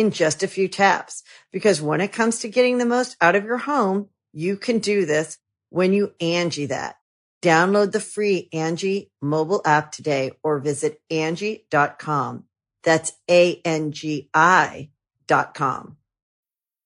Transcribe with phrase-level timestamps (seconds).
[0.00, 1.22] in just a few taps.
[1.52, 5.04] Because when it comes to getting the most out of your home, you can do
[5.04, 6.96] this when you Angie that.
[7.42, 12.44] Download the free Angie mobile app today or visit Angie.com.
[12.82, 14.90] That's A-N-G-I
[15.26, 15.96] dot com.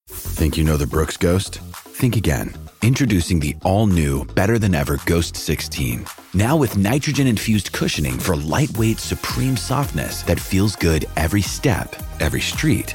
[0.08, 1.58] Think you know the Brooks Ghost?
[1.58, 2.54] Think again.
[2.82, 6.04] Introducing the all new, better than ever Ghost 16.
[6.34, 12.42] Now with nitrogen infused cushioning for lightweight, supreme softness that feels good every step, every
[12.42, 12.94] street,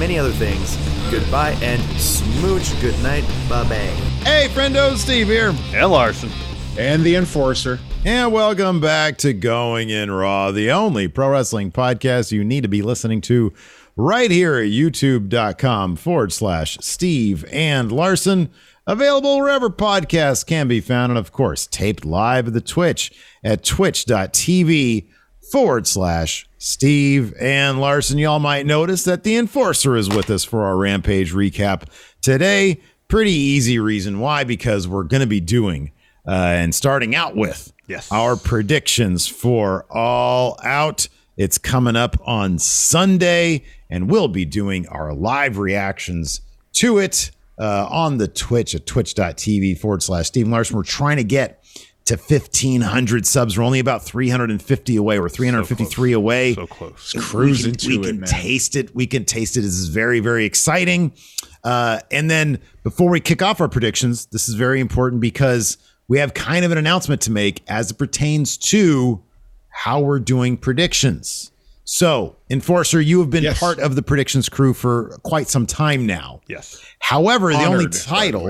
[0.00, 0.76] many other things.
[1.10, 2.80] Goodbye and smooch.
[2.80, 3.22] Good night.
[3.48, 3.76] Bye bye.
[4.24, 5.54] Hey, friendo, Steve here.
[5.74, 6.30] And Larson.
[6.78, 7.78] And the Enforcer.
[8.06, 12.68] And welcome back to Going in Raw, the only pro wrestling podcast you need to
[12.68, 13.52] be listening to
[13.94, 18.48] right here at youtube.com forward slash Steve and Larson.
[18.86, 21.12] Available wherever podcasts can be found.
[21.12, 23.12] And of course, taped live at the Twitch
[23.44, 25.08] at twitch.tv
[25.52, 28.18] forward slash Steve and Larson.
[28.18, 31.84] Y'all might notice that the Enforcer is with us for our Rampage recap
[32.20, 32.82] today.
[33.08, 35.90] Pretty easy reason why, because we're going to be doing
[36.28, 38.12] uh, and starting out with Yes.
[38.12, 41.08] our predictions for All Out.
[41.38, 46.42] It's coming up on Sunday, and we'll be doing our live reactions
[46.74, 50.76] to it uh, on the Twitch at twitch.tv forward slash Steve Larson.
[50.76, 51.64] We're trying to get
[52.06, 53.56] to 1,500 subs.
[53.56, 55.20] We're only about 350 away.
[55.20, 56.54] We're 353 away.
[56.54, 57.14] So close.
[57.18, 58.94] Cruising we can, we can taste it.
[58.94, 59.60] We can taste it.
[59.60, 61.12] This is very, very exciting.
[61.62, 65.76] Uh, and then before we kick off our predictions, this is very important because
[66.08, 69.22] we have kind of an announcement to make as it pertains to
[69.68, 71.52] how we're doing predictions.
[71.84, 73.58] So, Enforcer, you have been Yes.
[73.58, 76.40] part of the predictions crew for quite some time now.
[76.48, 76.80] Yes.
[77.00, 78.44] However, the only Honored, the title,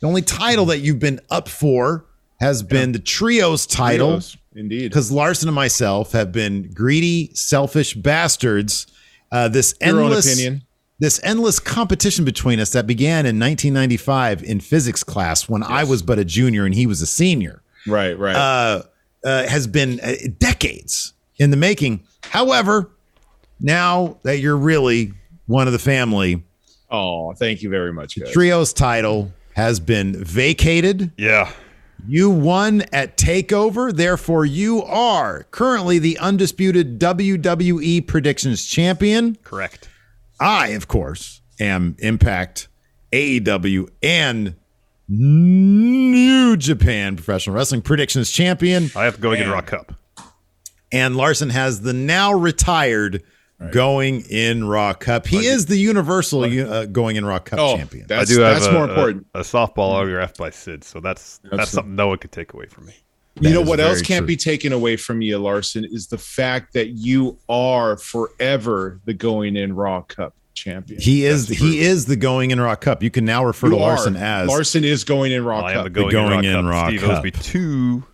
[0.00, 2.06] the only title that you've been up for
[2.40, 4.88] has been the trios title Trios, Indeed.
[4.90, 8.86] because Larson and myself have been greedy, selfish bastards.
[9.30, 10.62] Uh, this Your own endless, opinion.
[10.98, 16.02] this endless competition between us that began in 1995 in physics class when I was
[16.02, 18.34] but a junior and he was a senior, Right, right.
[18.36, 18.82] uh,
[19.24, 22.04] uh, has been uh, decades in the making.
[22.22, 22.90] However,
[23.60, 25.12] now that you're really
[25.46, 26.42] one of the family,
[26.90, 28.32] oh, thank you very much, guys.
[28.32, 31.10] trios title has been vacated.
[31.18, 31.50] Yeah.
[32.06, 39.36] You won at TakeOver, therefore, you are currently the undisputed WWE Predictions Champion.
[39.44, 39.88] Correct.
[40.40, 42.68] I, of course, am Impact,
[43.12, 44.54] AEW, and
[45.08, 48.90] New Japan Professional Wrestling Predictions Champion.
[48.94, 49.94] I have to go and, get a Raw Cup.
[50.92, 53.22] And Larson has the now retired
[53.70, 55.26] going in Raw Cup.
[55.26, 58.06] He is the universal uh, going in Raw Cup Oh, champion.
[58.06, 59.26] that's- I do have that's a, more a- important.
[59.34, 62.66] A, softball autograph by Sid, so that's that's That's- something no one could take away
[62.66, 62.94] from me.
[63.40, 64.26] you know what else can't true.
[64.28, 69.56] be taken away from you, Larson, is the fact that you are forever the going
[69.56, 71.00] in Raw Cup champion.
[71.00, 71.80] He is That's he true.
[71.86, 73.02] is the going in Raw Cup.
[73.02, 74.42] You can now refer You to Larson are.
[74.42, 75.92] as Larson is going in Raw I am the Cup.
[75.94, 76.90] going, going in in Raw Raw Cup.
[76.90, 77.24] Steve owes Cup.
[77.24, 78.04] me two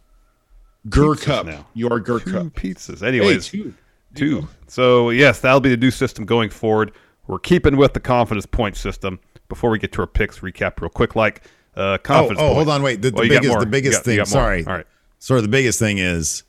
[0.90, 1.46] Gur pizzas Cup.
[1.46, 1.66] now.
[1.74, 2.46] You are Gur two Cup.
[2.48, 3.00] pizzas.
[3.00, 3.72] Hey, Anyways, two.
[4.14, 4.48] Two.
[4.66, 6.92] So yes, that'll be the new system going forward.
[7.26, 9.18] We're keeping with the confidence point system.
[9.48, 11.14] Before we get to our picks, recap real quick.
[11.16, 11.42] Like
[11.76, 12.40] uh, Oh, confidence.
[12.40, 13.02] oh, hold on, wait.
[13.02, 14.24] The, the Oh, biggest, the biggest got- thing.
[14.24, 14.86] Sorry, All right.
[15.18, 16.42] Sorry, the biggest thing is,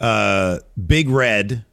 [0.00, 1.64] uh, Big Red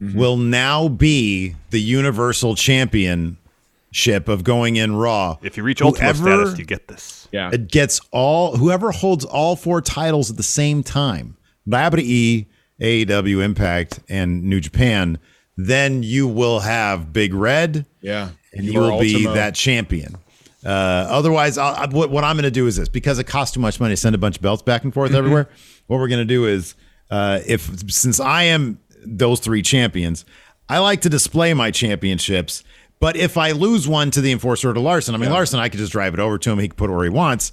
[0.00, 5.36] will now be the Universal Championship of going in Raw.
[5.42, 7.28] If you reach ultimate Whoever- status, you get this.
[7.32, 7.50] Yeah.
[7.52, 11.36] It gets all whoever holds all four titles at the same time.
[11.68, 12.46] WWE,
[12.80, 15.18] AEW, Impact, and New Japan.
[15.56, 17.86] Then you will have Big Red.
[18.00, 18.30] Yeah.
[18.52, 20.16] and You will be that champion.
[20.64, 23.60] Uh, otherwise, I, what, what I'm going to do is this because it costs too
[23.60, 25.48] much money to send a bunch of belts back and forth everywhere.
[25.86, 26.74] What we're going to do is,
[27.10, 30.24] uh, if since I am those three champions,
[30.68, 32.62] I like to display my championships.
[33.00, 35.70] But if I lose one to the enforcer or to Larson, I mean Larson, I
[35.70, 36.58] could just drive it over to him.
[36.58, 37.52] He can put it where he wants.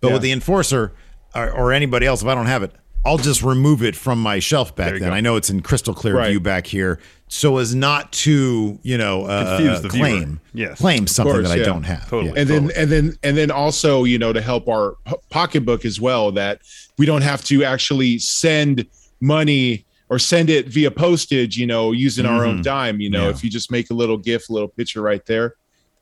[0.00, 0.94] But with the enforcer
[1.34, 2.72] or, or anybody else, if I don't have it,
[3.06, 5.00] I'll just remove it from my shelf back then.
[5.02, 5.10] go.
[5.10, 6.30] I know it's in crystal clear Right.
[6.30, 6.98] view back here,
[7.28, 10.04] so as not to you know uh, Confuse the viewer.
[10.06, 10.78] claim Yes.
[10.78, 12.08] claim something course, that I don't have.
[12.10, 12.32] Totally.
[12.34, 12.40] Yeah.
[12.40, 14.96] and then and then and then also you know to help our
[15.30, 16.60] pocketbook as well that
[16.98, 18.86] we don't have to actually send
[19.20, 23.30] money or send it via postage you know using our own dime you know Yeah.
[23.30, 25.54] if you just make a little gift a little picture right there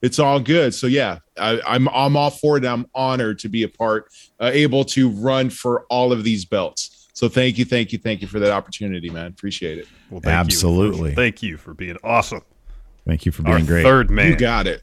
[0.04, 3.62] it's all good so yeah I, i'm i'm all for it i'm honored to be
[3.62, 4.08] a part
[4.40, 8.20] uh, able to run for all of these belts so thank you thank you thank
[8.20, 10.40] you for that opportunity man appreciate it Well, thank you.
[10.40, 11.14] Absolutely.
[11.14, 12.42] thank you for being awesome.
[13.06, 13.82] Thank you for Our being great.
[13.82, 14.30] third man.
[14.30, 14.82] you got it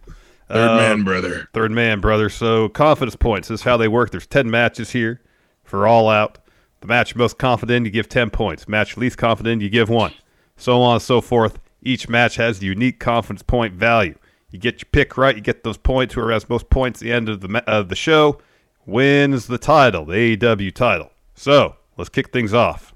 [0.49, 2.29] third Uh, man brother Third man, brother.
[2.29, 4.11] So confidence points this is how they work.
[4.11, 5.21] There's ten matches here
[5.63, 6.37] for all out.
[6.81, 8.67] The match most confident you give ten points.
[8.67, 10.13] Match least confident, you give one.
[10.57, 11.57] So on and so forth.
[11.83, 14.15] Each match has the unique confidence point value.
[14.51, 16.13] You get your pick right, you get those points.
[16.13, 18.39] Whoever has most points at the end of the of the show
[18.85, 21.11] wins the title, the AEW title.
[21.35, 22.93] So let's kick things off.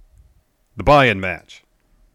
[0.77, 1.63] The buy-in match.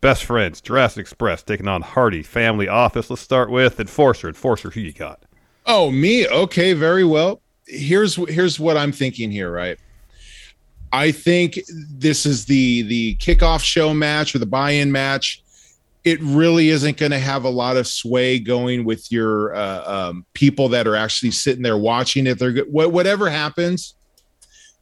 [0.00, 3.10] Best friends, Jurassic Express taking on Hardy Family Office.
[3.10, 4.28] Let's start with Enforcer.
[4.28, 5.22] Enforcer, who you got?
[5.66, 6.26] Oh, me?
[6.26, 7.40] Okay, very well.
[7.66, 9.78] Here's here's what I'm thinking here, right?
[10.92, 15.42] I think this is the the kickoff show match or the buy-in match.
[16.04, 20.26] It really isn't going to have a lot of sway going with your uh, um,
[20.32, 22.38] people that are actually sitting there watching it.
[22.38, 23.94] They're wha- whatever happens,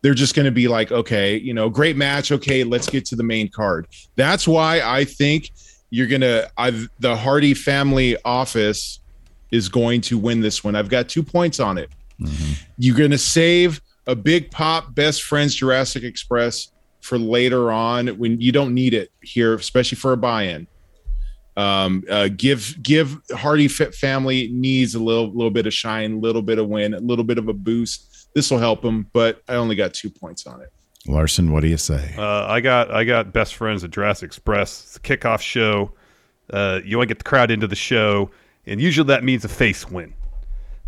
[0.02, 2.30] they're just going to be like, okay, you know, great match.
[2.30, 3.88] Okay, let's get to the main card.
[4.14, 5.50] That's why I think
[5.90, 6.48] you're gonna.
[6.56, 9.00] I've the Hardy family office
[9.50, 10.76] is going to win this one.
[10.76, 11.90] I've got two points on it.
[12.78, 16.70] You're going to save a big pop best friends Jurassic Express
[17.00, 20.66] for later on when you don't need it here, especially for a buy-in.
[21.58, 26.18] Um, uh, give give Hardy Fit Family needs a little little bit of shine, a
[26.18, 28.28] little bit of win, a little bit of a boost.
[28.32, 30.72] This will help them, but I only got two points on it.
[31.08, 32.14] Larson, what do you say?
[32.16, 34.84] Uh, I got I got best friends at Jurassic Express.
[34.84, 35.92] It's a kickoff show.
[36.48, 38.30] Uh, you want to get the crowd into the show,
[38.64, 40.14] and usually that means a face win.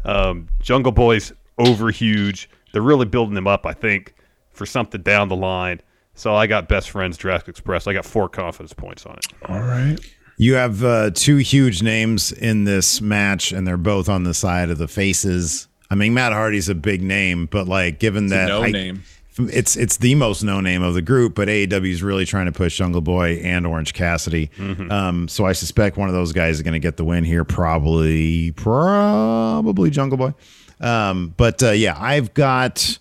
[0.04, 2.48] Um, Jungle Boy's over huge.
[2.72, 4.14] They're really building them up, I think,
[4.52, 5.80] for something down the line.
[6.14, 7.88] So I got best friends Jurassic Express.
[7.88, 9.26] I got four confidence points on it.
[9.48, 9.98] All right.
[10.40, 14.70] You have uh, two huge names in this match, and they're both on the side
[14.70, 15.68] of the faces.
[15.90, 19.02] I mean, Matt Hardy's a big name, but like, given that no I- name.
[19.38, 22.52] it's it's the most known name of the group, but AEW is really trying to
[22.52, 24.50] push Jungle Boy and Orange Cassidy.
[24.58, 27.44] Um, so I suspect one of those guys is going to get the win here.
[27.44, 30.32] Probably, probably Jungle Boy.
[30.80, 32.98] Um, but uh, yeah, I've got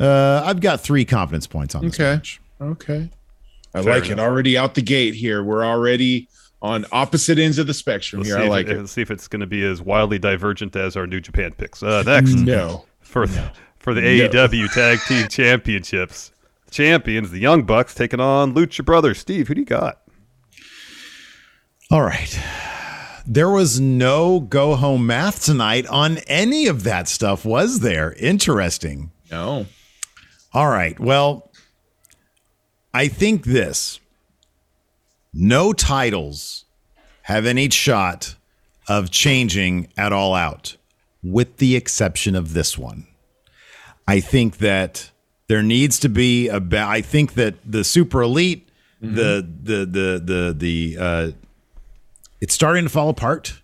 [0.00, 2.14] uh, I've got three confidence points on this Okay.
[2.14, 2.40] match.
[2.62, 3.10] Okay.
[3.74, 4.18] I Fair like it.
[4.18, 5.44] Already out the gate here.
[5.44, 6.28] We're already
[6.60, 8.38] on opposite ends of the spectrum Let's here.
[8.38, 8.78] see, I if like it, it.
[8.80, 11.82] let's see if it's going to be as wildly divergent as our New Japan picks.
[11.82, 12.84] Uh, next, No.
[13.00, 16.32] for the, for the AEW Tag Team Championships,
[16.70, 19.18] champions the Young Bucks taking on Lucha Brothers.
[19.18, 20.00] Steve, who do you got?
[21.90, 22.38] All right.
[23.26, 28.14] There was no go home math tonight on any of that stuff, was there?
[28.14, 29.10] Interesting.
[29.30, 29.66] No.
[30.54, 30.98] All right.
[30.98, 31.50] Well,
[32.94, 34.00] I think this
[35.32, 36.64] no titles
[37.22, 38.34] have any shot
[38.88, 40.76] of changing at all out,
[41.22, 43.06] with the exception of this one.
[44.06, 45.10] I think that
[45.48, 46.60] there needs to be a.
[46.60, 48.68] Ba- I think that the super elite,
[49.00, 51.30] the the the the the uh,
[52.40, 53.60] it's starting to fall apart.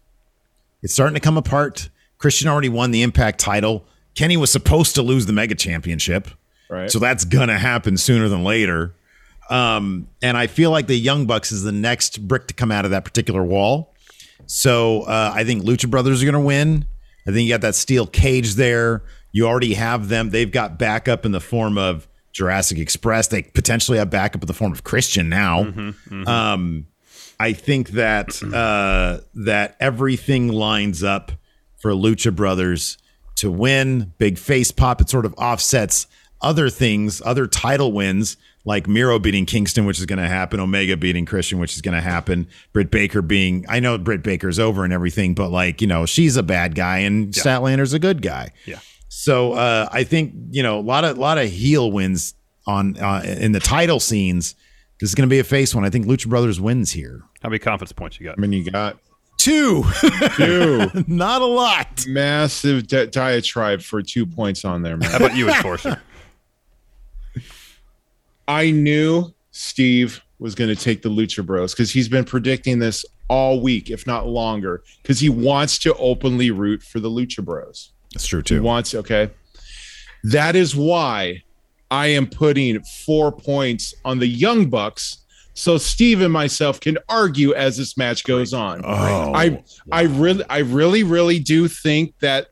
[0.83, 1.89] It's starting to come apart.
[2.19, 3.87] Christian already won the Impact title.
[4.15, 6.29] Kenny was supposed to lose the Mega Championship.
[6.69, 6.91] Right.
[6.91, 8.95] So that's going to happen sooner than later.
[9.55, 12.85] Um, and I feel like the Young Bucks is the next brick to come out
[12.85, 13.95] of that particular wall.
[14.47, 16.87] So uh, I think Lucha Brothers are going to win.
[17.25, 19.05] I think you got that steel cage there.
[19.31, 20.31] You already have them.
[20.31, 23.29] They've got backup in the form of Jurassic Express.
[23.29, 25.63] They potentially have backup in the form of Christian now.
[26.27, 26.87] Um,
[27.39, 31.31] I think that uh, that everything lines up
[31.77, 32.99] for Lucha Brothers
[33.37, 34.13] to win.
[34.19, 35.01] Big face pop.
[35.01, 36.09] It sort of offsets
[36.41, 40.59] other things, other title wins like Miro beating Kingston, which is going to happen.
[40.61, 42.49] Omega beating Christian, which is going to happen.
[42.73, 46.37] Britt Baker being, I know Britt Baker's over and everything, but like you know, she's
[46.37, 48.51] a bad guy and Statlander's a good guy.
[48.67, 48.79] Yeah.
[49.09, 52.35] So uh, I think you know a lot of lot of heel wins
[52.67, 54.55] on uh, in the title scenes.
[55.01, 55.85] This is going to be a face one.
[55.85, 57.23] I think Lucha Brothers wins here.
[57.43, 58.37] How many confidence points you got?
[58.39, 58.99] I mean, you got
[59.37, 59.85] Two,
[60.37, 62.07] two not a lot.
[62.07, 65.11] massive di- diatribe for two points on there, man.
[65.11, 66.01] How about you, Enforcer?
[68.49, 73.05] I knew Steve was going to take the Lucha Bros because he's been predicting this
[73.29, 77.93] all week, if not longer, because he wants to openly root for the Lucha Bros.
[78.13, 78.55] That's true too.
[78.55, 79.31] He wants, okay.
[80.25, 81.43] That is why
[81.91, 85.19] I am putting four points on the Young Bucks.
[85.55, 88.81] So Steve and myself can argue as this match goes on.
[88.85, 92.49] Oh, I I really I really really do think that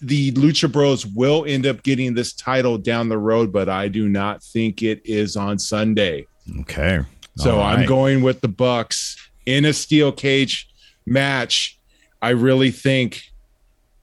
[0.00, 4.08] the Lucha Bros will end up getting this title down the road, but I do
[4.08, 6.26] not think it is on Sunday.
[6.60, 7.00] okay.
[7.36, 10.68] So All I'm going with the Bucks in a steel cage
[11.04, 11.78] match.
[12.22, 13.30] I really think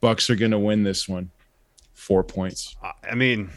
[0.00, 1.30] Bucks are going to win this one.
[1.94, 2.76] 4 points.
[3.08, 3.50] I mean,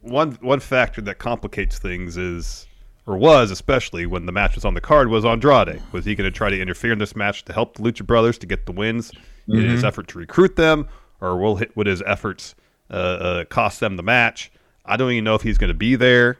[0.00, 2.66] one one factor that complicates things is,
[3.06, 5.82] or was especially when the match was on the card, was Andrade.
[5.92, 8.38] Was he going to try to interfere in this match to help the Lucha Brothers
[8.38, 9.12] to get the wins
[9.52, 10.88] in his effort to recruit them,
[11.20, 12.54] or will hit, would his efforts
[12.90, 14.50] uh, uh, cost them the match?
[14.84, 16.38] I don't even know if he's going to be there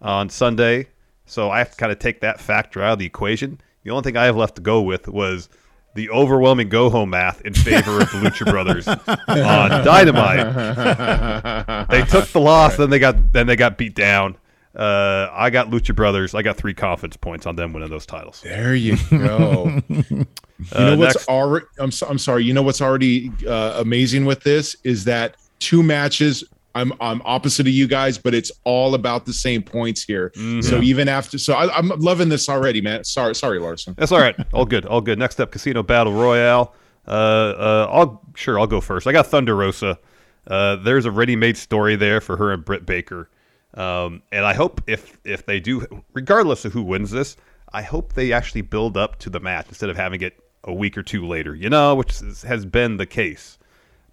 [0.00, 0.88] on Sunday,
[1.26, 3.60] so I have to kind of take that factor out of the equation.
[3.84, 5.48] The only thing I have left to go with was
[5.94, 12.26] the overwhelming go home math in favor of the Lucha Brothers on Dynamite they took
[12.28, 14.36] the loss, then they got then they got beat down.
[14.74, 16.34] Uh, I got Lucha Brothers.
[16.34, 18.40] I got three confidence points on them winning those titles.
[18.42, 19.80] There you go.
[19.88, 20.26] you
[20.72, 22.44] Uh, know what's already I'm so, I'm sorry.
[22.44, 27.66] You know what's already uh, amazing with this is that two matches I'm I'm opposite
[27.66, 30.30] of you guys, but it's all about the same points here.
[30.36, 30.62] Mm-hmm.
[30.62, 33.04] So even after so I, I'm loving this already, man.
[33.04, 33.94] Sorry, sorry, Larson.
[33.98, 34.34] That's all right.
[34.54, 34.86] All good.
[34.86, 35.18] All good.
[35.18, 36.74] Next up, Casino Battle Royale.
[37.06, 39.06] Uh, uh, I'll sure I'll go first.
[39.06, 39.98] I got Thunder Rosa.
[40.46, 43.28] Uh, there's a ready-made story there for her and Britt Baker,
[43.74, 47.36] um, and I hope if if they do, regardless of who wins this,
[47.72, 50.96] I hope they actually build up to the match instead of having it a week
[50.96, 51.54] or two later.
[51.54, 53.58] You know, which is, has been the case.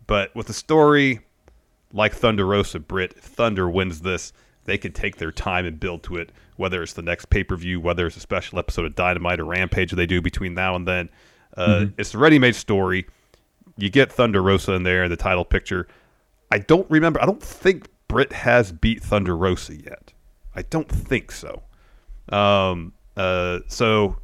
[0.08, 1.20] But with a story
[1.94, 4.34] like Thunder Rosa, Britt, if Thunder wins this,
[4.66, 7.56] they can take their time and build to it, whether it's the next pay per
[7.56, 10.88] view, whether it's a special episode of Dynamite or Rampage they do between now and
[10.88, 11.10] then.
[11.58, 13.08] Uh, It's a ready made story.
[13.78, 15.88] You get Thunder Rosa in there in the title picture.
[16.52, 20.12] I don't remember, I don't think Britt has beat Thunder Rosa yet.
[20.54, 21.64] I don't think so.
[22.28, 24.18] Um, uh, so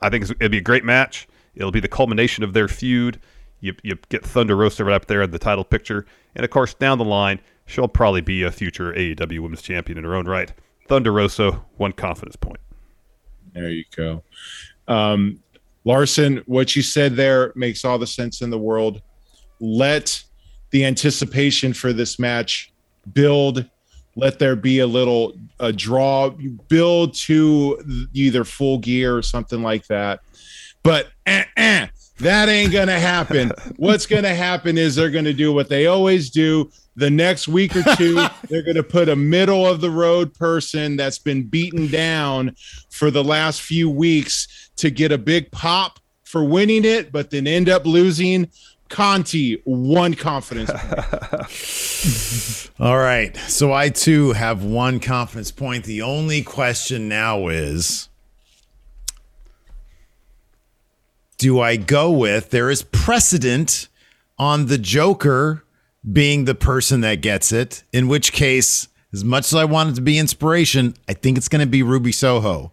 [0.00, 1.26] I think it'd be a great match.
[1.56, 3.18] It'll be the culmination of their feud.
[3.60, 6.06] You, you get Thunder Rosa right up there in the title picture.
[6.36, 10.04] And of course, down the line, she'll probably be a future AEW Women's Champion in
[10.04, 10.52] her own right.
[10.88, 12.60] Thunder Rosa, one confidence point.
[13.54, 14.22] There you go.
[14.88, 15.40] Um,
[15.84, 19.00] Larson, what you said there makes all the sense in the world.
[19.60, 20.22] Let
[20.70, 22.71] the anticipation for this match
[23.12, 23.68] build.
[24.14, 26.30] Let there be a little a draw,
[26.68, 30.20] build to either full gear or something like that.
[30.82, 31.86] But eh, eh,
[32.18, 33.52] that ain't gonna happen.
[33.76, 36.70] What's gonna happen is they're gonna do what they always do.
[36.94, 38.14] The next week or two,
[38.48, 42.54] they're gonna put a middle of the road person that's been beaten down
[42.90, 47.46] for the last few weeks to get a big pop for winning it, but then
[47.46, 48.48] end up losing.
[48.92, 50.70] Conti, one confidence.
[52.78, 53.34] All right.
[53.48, 55.86] So I too have one confidence point.
[55.86, 58.10] The only question now is
[61.38, 63.88] do I go with there is precedent
[64.38, 65.64] on the Joker
[66.12, 69.94] being the person that gets it, in which case, as much as I want it
[69.94, 72.72] to be inspiration, I think it's going to be Ruby Soho.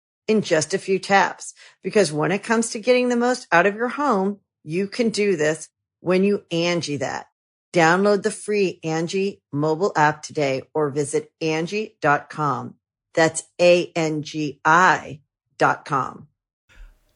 [0.31, 1.53] in just a few taps.
[1.83, 5.35] Because when it comes to getting the most out of your home, you can do
[5.35, 5.69] this
[5.99, 7.27] when you Angie that.
[7.73, 12.75] Download the free Angie mobile app today or visit Angie.com.
[13.13, 15.21] That's A-N-G-I
[15.57, 16.27] dot com.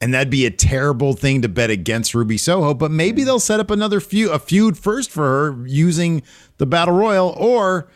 [0.01, 3.59] And that'd be a terrible thing to bet against Ruby Soho, but maybe they'll set
[3.59, 6.21] up another feud, a feud first for her using
[6.57, 7.89] the Battle Royal or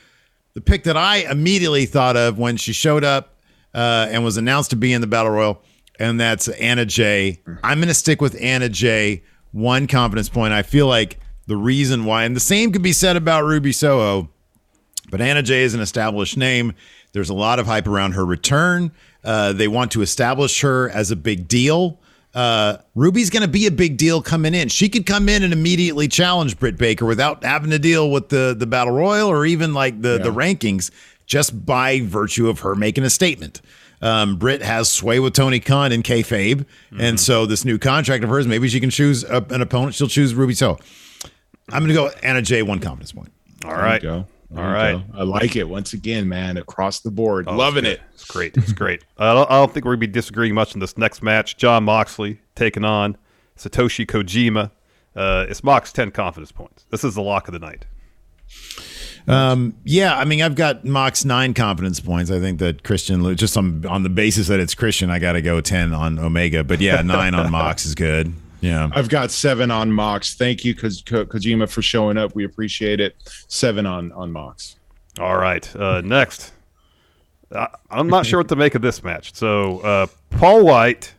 [0.53, 3.38] the pick that I immediately thought of when she showed up
[3.73, 5.61] uh, and was announced to be in the Battle Royal,
[5.99, 7.41] and that's Anna Jay.
[7.63, 9.23] I'm going to stick with Anna Jay.
[9.51, 10.53] One confidence point.
[10.53, 14.29] I feel like the reason why, and the same could be said about Ruby Soho,
[15.09, 16.73] but Anna Jay is an established name.
[17.13, 18.91] There's a lot of hype around her return.
[19.23, 21.99] Uh, they want to establish her as a big deal.
[22.33, 24.69] Uh, Ruby's going to be a big deal coming in.
[24.69, 28.55] She could come in and immediately challenge Britt Baker without having to deal with the
[28.57, 30.23] the battle royal or even like the yeah.
[30.23, 30.91] the rankings,
[31.29, 33.61] just by virtue of her making a statement.
[34.01, 36.99] Um, Britt has sway with Tony Khan in kayfabe, mm-hmm.
[36.99, 39.95] and so this new contract of hers, maybe she can choose a, an opponent.
[39.95, 40.77] She'll choose Ruby So
[41.69, 43.31] I'm going to go Anna Jay, one confidence point.
[43.63, 44.01] All right.
[44.01, 44.25] Go.
[44.55, 44.93] All right.
[44.93, 45.03] Go.
[45.13, 47.45] I like it once again, man, across the board.
[47.47, 48.01] Oh, Loving it.
[48.13, 48.55] It's great.
[48.57, 49.03] It's great.
[49.17, 51.57] I, don't, I don't think we're going to be disagreeing much in this next match.
[51.57, 53.17] Jon Moxley taking on
[53.57, 54.71] Satoshi Kojima.
[55.15, 56.85] Uh, it's Mox 10 confidence points.
[56.89, 57.85] This is the lock of the night.
[59.29, 62.31] Um, yeah, I mean, I've got Mox nine confidence points.
[62.31, 65.41] I think that Christian, just on on the basis that it's Christian, I got to
[65.41, 66.63] go ten on Omega.
[66.63, 68.33] But yeah, nine on Mox is good.
[68.61, 70.33] Yeah, I've got seven on Mox.
[70.33, 72.33] Thank you, Ko- Ko- Kojima, for showing up.
[72.35, 73.15] We appreciate it.
[73.47, 74.77] Seven on on Mox.
[75.19, 76.51] All right, uh, next.
[77.55, 79.33] I, I'm not sure what to make of this match.
[79.35, 81.13] So uh, Paul White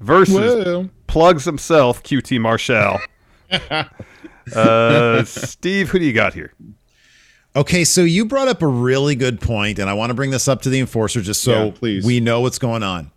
[0.00, 0.88] versus Whoa.
[1.08, 2.98] Plugs himself, QT Marshall.
[4.54, 6.52] uh, Steve, who do you got here?
[7.58, 10.46] Okay, so you brought up a really good point, and I want to bring this
[10.46, 12.06] up to the enforcer just so yeah, please.
[12.06, 13.10] we know what's going on.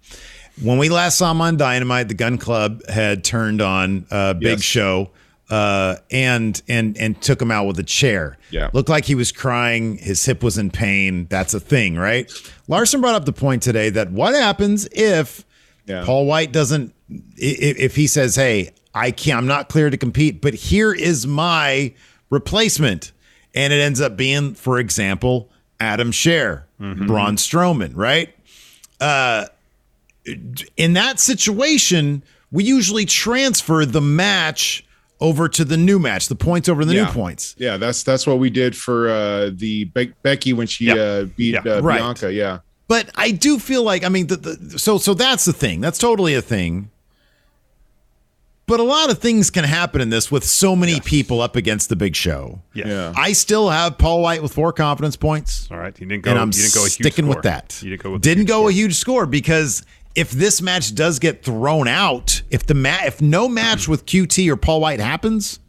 [0.64, 4.58] When we last saw him on Dynamite, the Gun Club had turned on uh, Big
[4.58, 4.62] yes.
[4.64, 5.12] Show
[5.52, 8.40] uh, and and and took him out with a chair.
[8.50, 9.98] Yeah, looked like he was crying.
[9.98, 11.28] His hip was in pain.
[11.30, 12.32] That's a thing, right?
[12.68, 15.46] Larson brought up the point today that what happens if
[15.86, 16.04] yeah.
[16.04, 16.96] Paul White doesn't
[17.38, 19.38] if, if he says, "Hey, I can't.
[19.38, 21.94] I'm not clear to compete, but here is my
[22.32, 23.12] replacement."
[23.54, 27.08] And it ends up being, for example, Adam Scherr, mm-hmm.
[27.08, 28.34] Braun Strowman, right?
[29.00, 29.46] Uh,
[30.78, 34.86] in that situation, we usually transfer the match
[35.20, 37.06] over to the new match, the points over the yeah.
[37.06, 37.56] new points.
[37.58, 40.98] Yeah, that's that's what we did for uh, the Be- Becky when she yep.
[40.98, 41.66] uh, beat yep.
[41.66, 42.00] uh, right.
[42.00, 42.34] Bianca.
[42.34, 45.80] Yeah, but I do feel like I mean, the, the, so so that's the thing.
[45.82, 46.90] That's totally a thing.
[48.72, 51.02] But a lot of things can happen in this with so many yes.
[51.04, 52.62] people up against the big show.
[52.74, 52.88] Yes.
[52.88, 53.12] Yeah.
[53.18, 55.68] I still have Paul White with four confidence points.
[55.70, 56.00] All right.
[56.00, 57.82] You didn't go, and I'm didn't go sticking with that.
[57.84, 58.70] You didn't go, with didn't a go score.
[58.70, 59.84] a huge score because
[60.16, 64.50] if this match does get thrown out, if the ma- if no match with QT
[64.50, 65.60] or Paul White happens,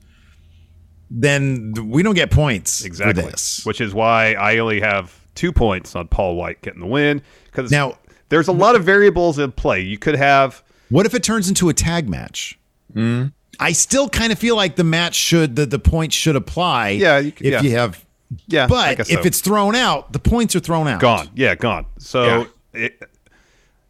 [1.10, 3.24] then we don't get points exactly.
[3.24, 3.66] this.
[3.66, 7.68] Which is why I only have two points on Paul White getting the win because
[7.72, 9.80] now there's a lot of variables in play.
[9.80, 10.62] You could have.
[10.88, 12.60] What if it turns into a tag match?
[12.94, 13.28] Mm-hmm.
[13.60, 16.90] I still kind of feel like the match should the the points should apply.
[16.90, 17.62] Yeah, you could, if yeah.
[17.62, 18.04] you have.
[18.46, 19.18] Yeah, but so.
[19.18, 21.00] if it's thrown out, the points are thrown out.
[21.00, 21.28] Gone.
[21.34, 21.86] Yeah, gone.
[21.98, 22.46] So yeah.
[22.72, 23.02] It,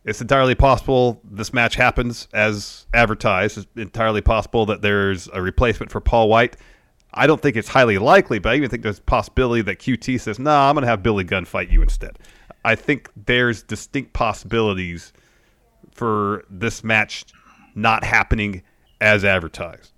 [0.05, 3.59] It's entirely possible this match happens as advertised.
[3.59, 6.57] It's entirely possible that there's a replacement for Paul White.
[7.15, 10.21] I don't think it's highly likely, but I even think there's a possibility that QT
[10.21, 12.19] says, "Nah, I'm going to have Billy Gunn fight you instead."
[12.65, 15.13] I think there's distinct possibilities
[15.93, 17.25] for this match
[17.75, 18.63] not happening
[19.03, 19.93] as advertised.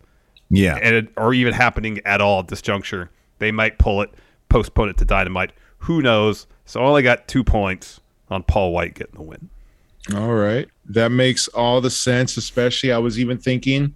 [0.50, 0.78] Yeah.
[0.82, 3.10] And it, or even happening at all at this juncture.
[3.38, 4.10] They might pull it,
[4.48, 5.52] postpone it to Dynamite.
[5.78, 6.46] Who knows?
[6.64, 9.50] So I only got two points on Paul White getting the win.
[10.14, 10.68] All right.
[10.86, 13.94] That makes all the sense, especially I was even thinking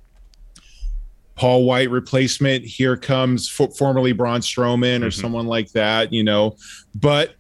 [1.35, 2.64] Paul White replacement.
[2.64, 5.21] Here comes formerly Braun Strowman or mm-hmm.
[5.21, 6.57] someone like that, you know.
[6.94, 7.35] But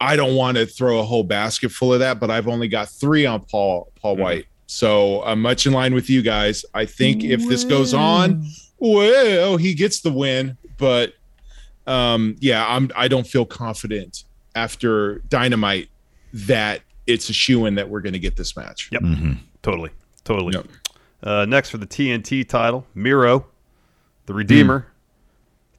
[0.00, 2.88] I don't want to throw a whole basket full of that, but I've only got
[2.88, 4.22] three on Paul Paul mm-hmm.
[4.22, 4.46] White.
[4.66, 6.64] So I'm much in line with you guys.
[6.74, 8.46] I think if this goes on,
[8.78, 10.56] well, he gets the win.
[10.78, 11.14] But
[11.86, 14.24] um, yeah, I'm I don't feel confident
[14.54, 15.88] after Dynamite
[16.32, 18.88] that it's a shoe in that we're going to get this match.
[18.90, 19.02] Yep.
[19.62, 19.90] Totally.
[20.24, 20.52] Totally.
[21.22, 23.46] Uh, next for the TNT title, Miro,
[24.26, 24.86] the Redeemer,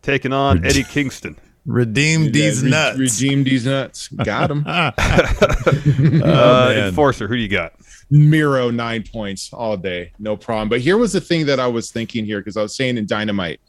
[0.02, 1.36] taking on Eddie Kingston.
[1.66, 3.00] Redeem these re- nuts.
[3.00, 4.08] Redeem these nuts.
[4.10, 4.64] Got him.
[4.68, 6.88] uh, man.
[6.88, 7.74] Enforcer, who do you got?
[8.12, 10.70] Miro nine points all day, no problem.
[10.70, 13.08] But here was the thing that I was thinking here because I was saying in
[13.08, 13.60] Dynamite,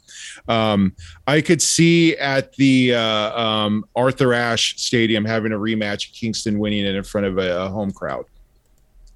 [0.46, 0.94] um,
[1.26, 6.85] I could see at the uh, um, Arthur Ashe Stadium having a rematch, Kingston winning
[6.85, 8.26] it in front of a, a home crowd,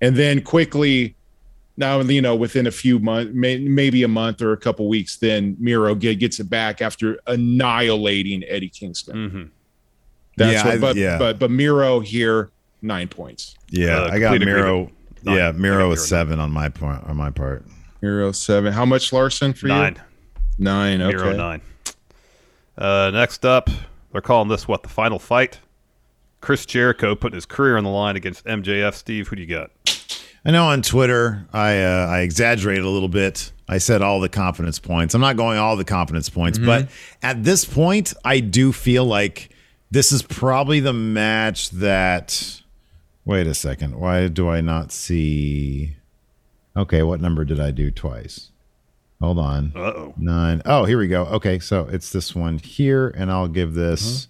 [0.00, 1.16] and then quickly.
[1.80, 5.16] Now you know within a few months, may, maybe a month or a couple weeks,
[5.16, 9.50] then Miro get, gets it back after annihilating Eddie Kingston.
[10.36, 11.18] That's Yeah, what, I- but, yeah.
[11.18, 12.50] but but Miro here
[12.82, 13.56] nine points.
[13.70, 14.60] Yeah, Uh, I got Miro.
[14.82, 14.92] agreement.
[15.24, 15.36] Nine.
[15.36, 17.02] Yeah, I Miro Miro is seven on my point.
[17.04, 17.64] On my part.
[18.00, 18.72] Miro seven.
[18.72, 19.96] How much Larson for Nine.
[19.96, 20.64] you?
[20.64, 21.02] Nine.
[21.02, 21.16] Okay.
[21.16, 21.60] Miro nine.
[22.78, 23.68] Uh, next up,
[24.12, 25.58] they're calling this what the final fight.
[26.40, 28.94] Chris Jericho putting his career on the line against MJF.
[28.94, 29.70] Steve, who do you got?
[30.44, 33.52] I know on Twitter I uh, I exaggerated a little bit.
[33.68, 35.14] I said all the confidence points.
[35.14, 36.66] I'm not going all the confidence points, Mhm.
[36.66, 36.88] but
[37.22, 39.50] at this point, I do feel like
[39.90, 42.62] this is probably the match that.
[43.24, 43.96] Wait a second.
[44.00, 45.96] Why do I not see?
[46.76, 48.50] Okay, what number did I do twice?
[49.20, 49.72] Hold on.
[49.76, 50.14] Uh oh.
[50.16, 50.62] Nine.
[50.64, 51.26] Oh, here we go.
[51.26, 54.28] Okay, so it's this one here, and I'll give this.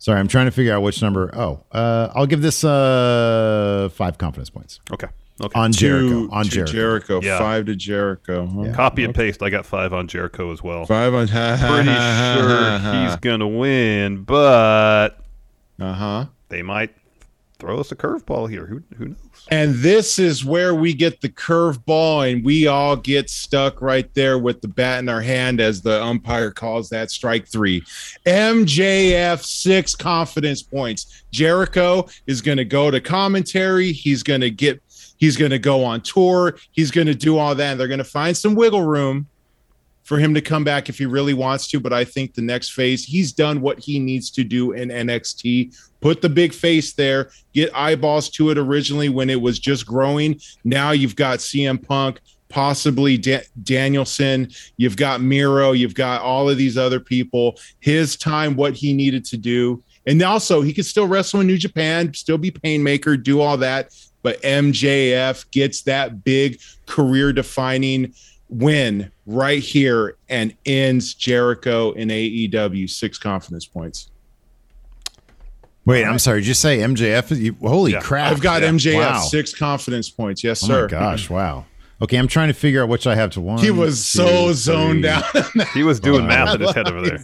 [0.00, 1.30] Sorry, I'm trying to figure out which number.
[1.36, 4.80] Oh, uh, I'll give this uh five confidence points.
[4.90, 5.08] Okay.
[5.42, 5.58] Okay.
[5.58, 6.08] On Jericho.
[6.08, 6.72] Two on to Jericho.
[6.72, 7.20] Jericho.
[7.22, 7.38] Yeah.
[7.38, 8.46] Five to Jericho.
[8.46, 8.72] huh?
[8.74, 9.42] Copy and paste.
[9.42, 10.86] I got five on Jericho as well.
[10.86, 11.28] Five on.
[11.28, 15.20] Pretty sure he's gonna win, but
[15.78, 16.26] uh huh.
[16.48, 16.94] They might
[17.60, 18.66] throw us a curveball here.
[18.66, 19.46] Who who knows?
[19.50, 24.38] And this is where we get the curveball, and we all get stuck right there
[24.38, 27.82] with the bat in our hand as the umpire calls that strike three.
[28.26, 31.24] MJF six confidence points.
[31.30, 33.92] Jericho is going to go to commentary.
[33.92, 34.82] He's going to get.
[35.18, 36.56] He's going to go on tour.
[36.72, 37.72] He's going to do all that.
[37.72, 39.28] And they're going to find some wiggle room
[40.10, 41.78] for him to come back if he really wants to.
[41.78, 45.72] But I think the next phase, he's done what he needs to do in NXT.
[46.00, 50.40] Put the big face there, get eyeballs to it originally when it was just growing.
[50.64, 52.18] Now you've got CM Punk,
[52.48, 57.56] possibly Da- Danielson, you've got Miro, you've got all of these other people.
[57.78, 59.80] His time, what he needed to do.
[60.08, 63.94] And also, he could still wrestle in New Japan, still be Painmaker, do all that.
[64.22, 68.12] But MJF gets that big career defining
[68.50, 74.10] win right here and ends Jericho in AEW six confidence points.
[75.86, 76.40] Wait, I'm sorry.
[76.40, 77.36] Did you say MJF?
[77.40, 78.30] You, holy crap!
[78.32, 78.68] I've got Yeah.
[78.68, 79.20] MJF Wow.
[79.22, 80.44] six confidence points.
[80.44, 80.82] Yes, Oh sir.
[80.82, 81.30] my gosh!
[81.30, 81.64] Wow.
[82.02, 83.58] Okay, I'm trying to figure out which I have to one.
[83.58, 85.24] He was so two, zoned out.
[85.74, 86.28] He was doing Wow.
[86.46, 87.18] math in his head over there.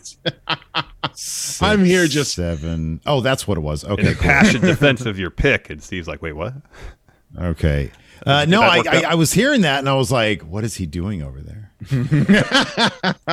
[1.15, 3.01] six, I'm here just- seven.
[3.07, 3.85] Oh, that's what it was.
[3.85, 4.23] Okay, a cool.
[4.23, 6.55] passion defense of your pick, and Steve's like, "Wait, what?"
[7.39, 7.91] Okay.
[8.25, 9.03] Uh, no, I, I?
[9.09, 11.73] I was hearing that and I was like, what is he doing over there?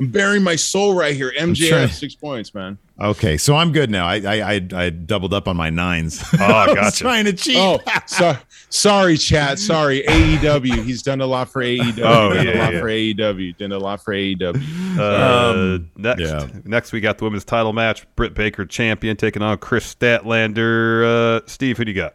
[0.00, 1.32] I'm burying my soul right here.
[1.36, 2.78] MJF trying- six points, man.
[3.00, 4.06] Okay, so I'm good now.
[4.08, 6.20] I I I, I doubled up on my nines.
[6.40, 6.98] Oh, I was gotcha.
[6.98, 7.56] trying to cheat.
[7.58, 8.36] Oh, so,
[8.70, 9.58] sorry, chat.
[9.58, 10.82] Sorry, AEW.
[10.84, 11.98] He's done a lot for AEW.
[12.00, 12.80] Oh, done yeah, a lot yeah.
[12.80, 13.56] for AEW.
[13.56, 14.98] Done a lot for AEW.
[14.98, 16.48] Uh, Um, next, yeah.
[16.64, 18.04] next we got the women's title match.
[18.16, 21.04] Britt Baker champion taking on Kris Statlander.
[21.38, 22.14] Uh, Steve, who do you got?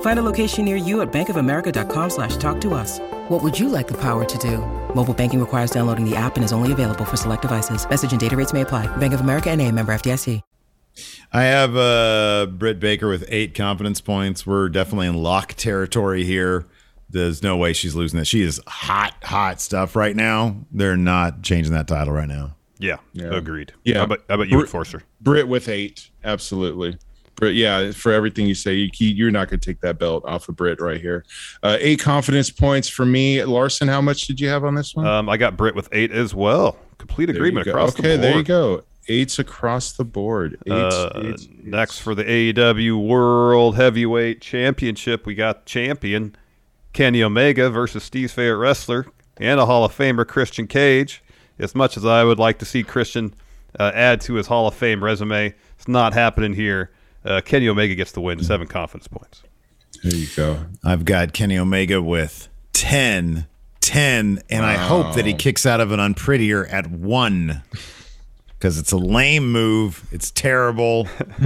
[0.00, 2.98] Find a location near you at bankofamerica.com slash talk to us.
[3.28, 4.58] What would you like the power to do?
[4.94, 7.88] Mobile banking requires downloading the app and is only available for select devices.
[7.88, 8.86] Message and data rates may apply.
[8.96, 10.40] Bank of America and a member FDIC.
[11.30, 14.46] I have uh, Britt Baker with eight confidence points.
[14.46, 16.64] We're definitely in lock territory here.
[17.10, 18.28] There's no way she's losing this.
[18.28, 20.56] She is hot, hot stuff right now.
[20.72, 22.54] They're not changing that title right now.
[22.78, 23.26] Yeah, Yeah.
[23.34, 23.72] agreed.
[23.84, 23.98] Yeah.
[23.98, 25.02] How about, how about you, Britt- Enforcer?
[25.20, 26.98] Britt with eight, absolutely.
[27.36, 30.48] Britt, yeah, for everything you say, you, you're not going to take that belt off
[30.48, 31.24] of Britt right here.
[31.62, 33.44] Uh, eight confidence points for me.
[33.44, 35.06] Larson, how much did you have on this one?
[35.06, 36.76] Um, I got Britt with eight as well.
[36.98, 38.12] Complete There agreement across the board.
[38.14, 38.82] okay, there you go.
[39.08, 40.58] Eights across the board.
[40.66, 46.34] Eight, Uh, eight- next for the AEW World Heavyweight Championship, we got champion
[46.92, 51.22] Kenny Omega versus Steve's favorite wrestler and a Hall of Famer Christian Cage.
[51.58, 53.32] As much as I would like to see Christian
[53.78, 56.90] uh, add to his Hall of Fame resume, it's not happening here.
[57.26, 59.42] Uh, Kenny Omega gets the win, seven confidence points.
[60.02, 60.64] There you go.
[60.84, 63.46] I've got Kenny Omega with 10,
[63.80, 67.62] 10, and I hope that he kicks out of an unprettier at one
[68.58, 70.06] because it's a lame move.
[70.12, 71.08] It's terrible.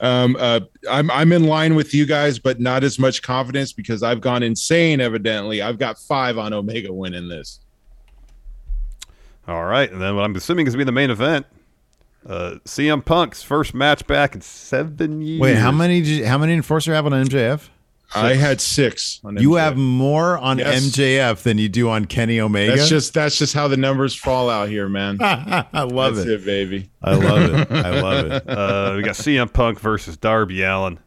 [0.00, 4.02] um, uh, I'm I'm in line with you guys, but not as much confidence because
[4.02, 5.00] I've gone insane.
[5.00, 7.60] Evidently, I've got five on Omega winning this.
[9.48, 11.46] All right, and then what I'm assuming is going to be the main event.
[12.26, 15.40] Uh, CM Punk's first match back in seven years.
[15.40, 16.00] Wait, how many?
[16.00, 17.68] Did you, how many enforcer have on MJF?
[18.12, 19.20] I had six.
[19.24, 20.84] On You have more on Yes.
[20.84, 22.74] MJF than you do on Kenny Omega.
[22.76, 25.18] That's just that's just how the numbers fall out here, man.
[25.20, 26.40] I love That's it.
[26.40, 26.90] it, baby.
[27.02, 27.70] I love it.
[27.70, 28.48] I love it.
[28.50, 30.98] Uh, we got CM Punk versus Darby Allin.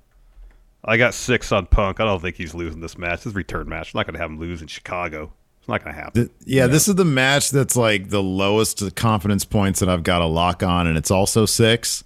[0.86, 2.00] I got six on Punk.
[2.00, 3.24] I don't think he's losing this match.
[3.24, 3.94] This return match.
[3.94, 5.34] I'm not going to have him lose in Chicago.
[5.64, 6.24] It's not going to happen.
[6.24, 10.22] Th- yeah, this is the match that's like the lowest confidence points that I've got
[10.22, 12.04] a lock on, and it's also six.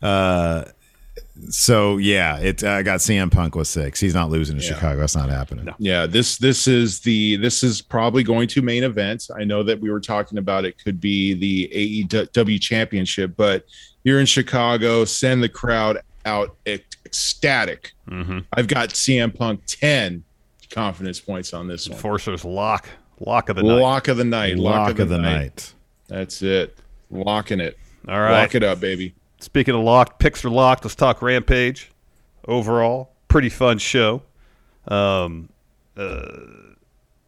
[0.00, 0.64] Uh,
[1.50, 2.64] so yeah, it.
[2.64, 4.00] I got CM Punk with six.
[4.00, 5.00] He's not losing in Chicago.
[5.00, 5.68] That's not happening.
[5.76, 9.28] Yeah, this this is the this is probably going to main event.
[9.36, 13.66] I know that we were talking about it could be the AEW championship, but
[14.04, 17.92] you're in Chicago, send the crowd out ec- ecstatic.
[18.08, 18.38] Mm-hmm.
[18.54, 20.24] I've got CM Punk 10
[20.74, 21.96] confidence points on this one.
[21.96, 22.88] Enforcer's lock.
[23.20, 23.80] Lock of the night.
[23.80, 24.56] Lock of the night.
[24.56, 25.72] Lock, of the night.
[26.08, 26.76] That's it.
[27.10, 27.78] Locking it.
[28.08, 28.42] All right.
[28.42, 29.14] Lock it up, baby.
[29.40, 30.84] Speaking of locked, picks are locked.
[30.84, 31.90] Let's talk Rampage.
[32.46, 34.22] Overall, pretty fun show.
[34.88, 35.48] Um,
[35.96, 36.26] uh,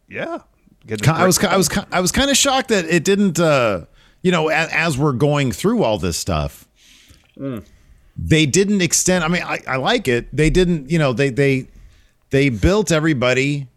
[0.09, 0.39] yeah.
[0.85, 3.39] Getting Ki- I was I was I was kind of shocked that it didn't.
[3.39, 3.85] Uh,
[4.21, 6.67] you know, as, as we're going through all this stuff,
[8.17, 9.23] they didn't extend.
[9.23, 10.27] I mean, I, I like it.
[10.35, 10.89] They didn't.
[10.91, 11.67] You know, they they
[12.29, 13.67] they built everybody.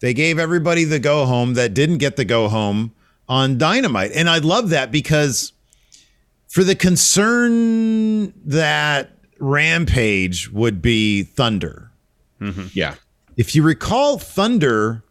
[0.00, 2.92] They gave everybody the go home that didn't get the go home
[3.28, 5.52] on Dynamite, and I love that because
[6.48, 11.90] for the concern that Rampage would be Thunder.
[12.40, 12.66] Mm-hmm.
[12.72, 12.94] Yeah.
[13.36, 15.02] If you recall Thunder,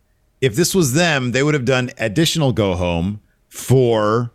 [0.41, 4.32] if this was them, they would have done additional go home for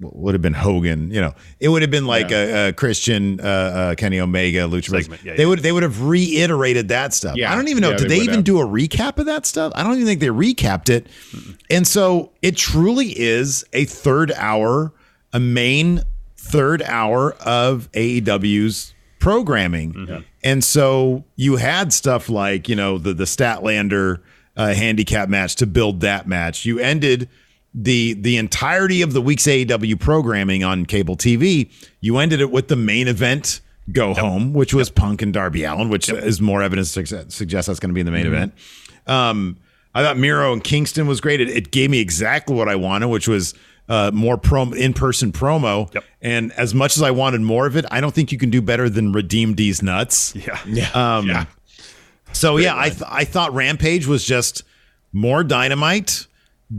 [0.00, 1.10] would have been Hogan.
[1.10, 5.02] You know, it would have been like a, a Christian, uh, uh, Kenny Omega, Lucha.
[5.02, 5.48] Segment, yeah, they yeah.
[5.48, 7.36] would they would have reiterated that stuff.
[7.36, 7.90] Yeah, I don't even know.
[7.90, 8.44] yeah, did they they, even have.
[8.44, 9.72] do a recap of that stuff?
[9.74, 11.06] I don't even think they recapped it.
[11.70, 14.92] And so it truly is a third hour,
[15.32, 16.02] a main
[16.36, 20.24] third hour of AEW's programming.
[20.42, 24.20] And so you had stuff like, you know, the the Statlander
[24.56, 26.64] uh, handicap match to build that match.
[26.64, 27.28] You ended
[27.74, 31.70] the the entirety of the week's AEW programming on cable TV.
[32.00, 33.60] You ended it with the main event
[33.92, 37.80] go home, which was Punk and Darby Allin, which is more evidence to suggest that's
[37.80, 38.54] going to be in the main event.
[39.06, 39.58] Um,
[39.94, 41.40] I thought Miro and Kingston was great.
[41.40, 43.54] It, it gave me exactly what I wanted, which was
[43.88, 45.94] uh, more prom in person promo.
[46.22, 48.62] And as much as I wanted more of it, I don't think you can do
[48.62, 50.34] better than redeem these nuts.
[50.34, 50.58] Yeah.
[50.66, 50.90] Yeah.
[50.94, 51.44] Um, yeah.
[52.32, 54.64] So yeah, I th- I thought Rampage was just
[55.12, 56.26] more dynamite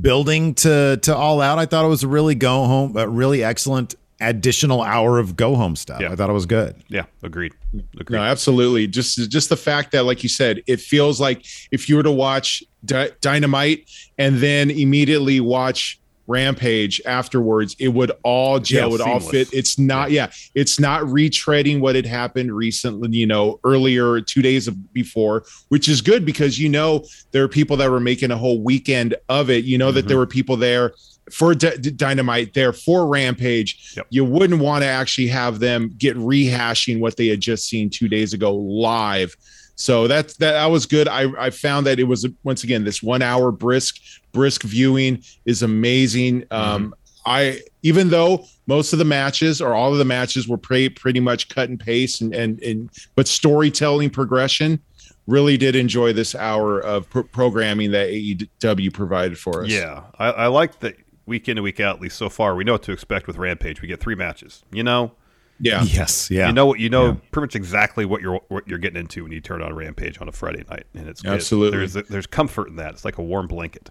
[0.01, 1.59] building to to all out.
[1.59, 5.55] I thought it was a really go home, a really excellent additional hour of go
[5.55, 5.99] home stuff.
[5.99, 6.11] Yeah.
[6.11, 6.75] I thought it was good.
[6.87, 7.53] Yeah, agreed.
[7.99, 8.17] Agreed.
[8.17, 8.87] No, absolutely.
[8.87, 12.11] Just just the fact that, like you said, it feels like if you were to
[12.11, 19.01] watch Dy- Dynamite and then immediately watch Rampage afterwards, it would all gel, Yeah, would
[19.01, 19.49] all fit.
[19.53, 24.67] It's not, yeah, it's not retreading what had happened recently, you know, earlier two days
[24.67, 28.37] of before, which is good because you know there are people that were making a
[28.37, 29.65] whole weekend of it.
[29.65, 30.19] You know that there mm-hmm.
[30.19, 30.93] were people there
[31.31, 33.97] for D- Dynamite, there for Rampage.
[34.09, 38.07] You wouldn't want to actually have them get rehashing what they had just seen two
[38.07, 39.35] days ago live.
[39.75, 41.07] So that's that, that was good.
[41.07, 43.97] I, I found that it was once again this one hour brisk
[44.35, 46.43] brisk viewing is amazing.
[46.51, 46.93] Um,
[47.25, 51.19] I even though most of the matches or all of the matches were pretty pretty
[51.19, 54.79] much cut and paste and and and but storytelling progression
[55.25, 59.69] really did enjoy this hour of pro- programming that AEW provided for us.
[59.69, 60.95] Yeah, I, I like that
[61.25, 61.95] week in and week out.
[61.95, 63.81] At least so far, we know what to expect with Rampage.
[63.81, 64.63] We get three matches.
[64.71, 65.13] You know.
[65.59, 65.83] Yeah.
[65.83, 66.29] Yes.
[66.29, 66.47] Yeah.
[66.47, 66.79] You know what?
[66.79, 67.15] You know Yeah.
[67.31, 70.27] pretty much exactly what you're what you're getting into when you turn on Rampage on
[70.27, 71.31] a Friday night, and it's good.
[71.31, 71.77] Absolutely.
[71.79, 72.91] There's there's comfort in that.
[72.93, 73.89] It's like a warm blanket.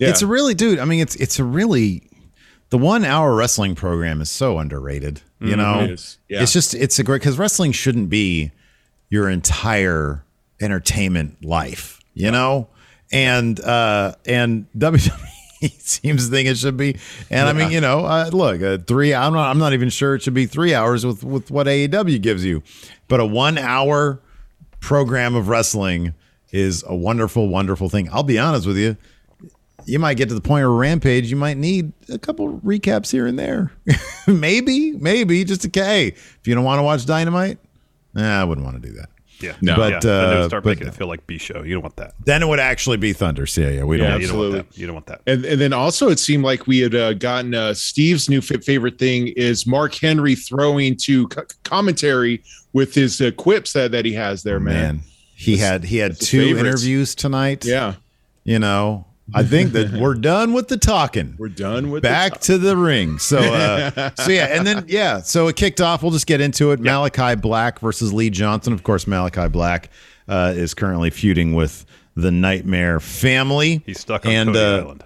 [0.00, 0.78] It's a really, dude.
[0.78, 2.02] I mean, it's it's a really
[2.70, 5.20] the one hour wrestling program is so underrated.
[5.40, 5.56] You Mhm.
[5.56, 6.42] know, It yeah.
[6.42, 8.50] it's just it's a great because wrestling shouldn't be
[9.10, 10.24] your entire
[10.60, 12.00] entertainment life.
[12.14, 12.68] You know,
[13.12, 15.10] and uh and WWE
[15.80, 16.96] seems to think it should be.
[17.30, 19.14] And I mean, you know, uh, look, uh, three.
[19.14, 19.50] I'm not.
[19.50, 22.62] I'm not even sure it should be three hours with with what AEW gives you,
[23.08, 24.20] but a one hour
[24.80, 26.14] program of wrestling
[26.52, 28.08] is a wonderful, wonderful thing.
[28.12, 28.96] I'll be honest with you.
[29.86, 33.26] You might get to the point where Rampage, you might need a couple recaps here
[33.26, 33.72] and there.
[34.26, 36.08] maybe, maybe just a K.
[36.08, 37.58] If you don't want to watch Dynamite,
[38.14, 39.08] nah, I wouldn't want to do that.
[39.38, 39.76] Yeah, No.
[39.76, 41.62] But But, yeah, then they uh, would start but- making it feel like B show.
[41.62, 42.14] You don't want that.
[42.24, 43.44] Then it would actually be Thunder.
[43.46, 44.06] So, yeah, yeah, we don't.
[44.06, 44.58] Yeah, want you don't want absolutely.
[44.70, 44.78] that.
[44.78, 45.20] You don't want that.
[45.26, 48.62] And, and then also, it seemed like we had uh, gotten uh, Steve's new fa-
[48.62, 54.04] favorite thing is Mark Henry throwing to co- commentary with his uh, quips that, that
[54.06, 54.74] he has there, man.
[54.96, 55.00] Man,
[55.36, 56.82] he had he had two favorites.
[56.82, 57.62] interviews tonight.
[57.66, 57.94] Yeah,
[58.44, 61.34] you know, I think that we're done with the talking.
[61.38, 63.18] we're done with the back to the ring.
[63.18, 66.02] So, uh, so yeah, and then yeah, so it kicked off.
[66.02, 66.80] We'll just get into it.
[66.80, 68.72] Malachi Black versus Lee Johnson.
[68.72, 69.90] Of course, Malachi Black
[70.28, 71.84] uh, is currently feuding with
[72.14, 73.82] the Nightmare family.
[73.84, 75.04] He's stuck on and, Cody uh, Island.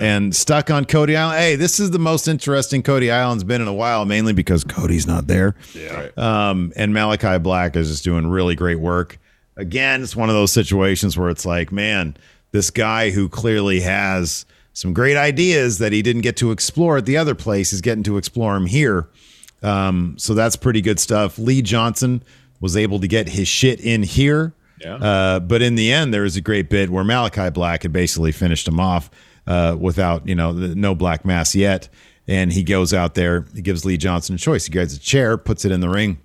[0.00, 1.38] And stuck on Cody Island.
[1.38, 5.06] Hey, this is the most interesting Cody Island's been in a while, mainly because Cody's
[5.06, 5.54] not there.
[5.74, 6.08] Yeah.
[6.16, 9.18] Um, and Malachi Black is just doing really great work.
[9.56, 12.16] Again, it's one of those situations where it's like, man,
[12.54, 17.04] this guy who clearly has some great ideas that he didn't get to explore at
[17.04, 19.08] the other place is getting to explore them here.
[19.64, 21.36] Um, so that's pretty good stuff.
[21.36, 22.22] Lee Johnson
[22.60, 24.52] was able to get his shit in here.
[24.80, 24.94] Yeah.
[24.94, 28.30] Uh, but in the end, there was a great bit where Malachi Black had basically
[28.30, 29.10] finished him off
[29.48, 31.88] uh, without, you know, the, no black mass yet.
[32.28, 34.66] And he goes out there, he gives Lee Johnson a choice.
[34.66, 36.18] He grabs a chair, puts it in the ring,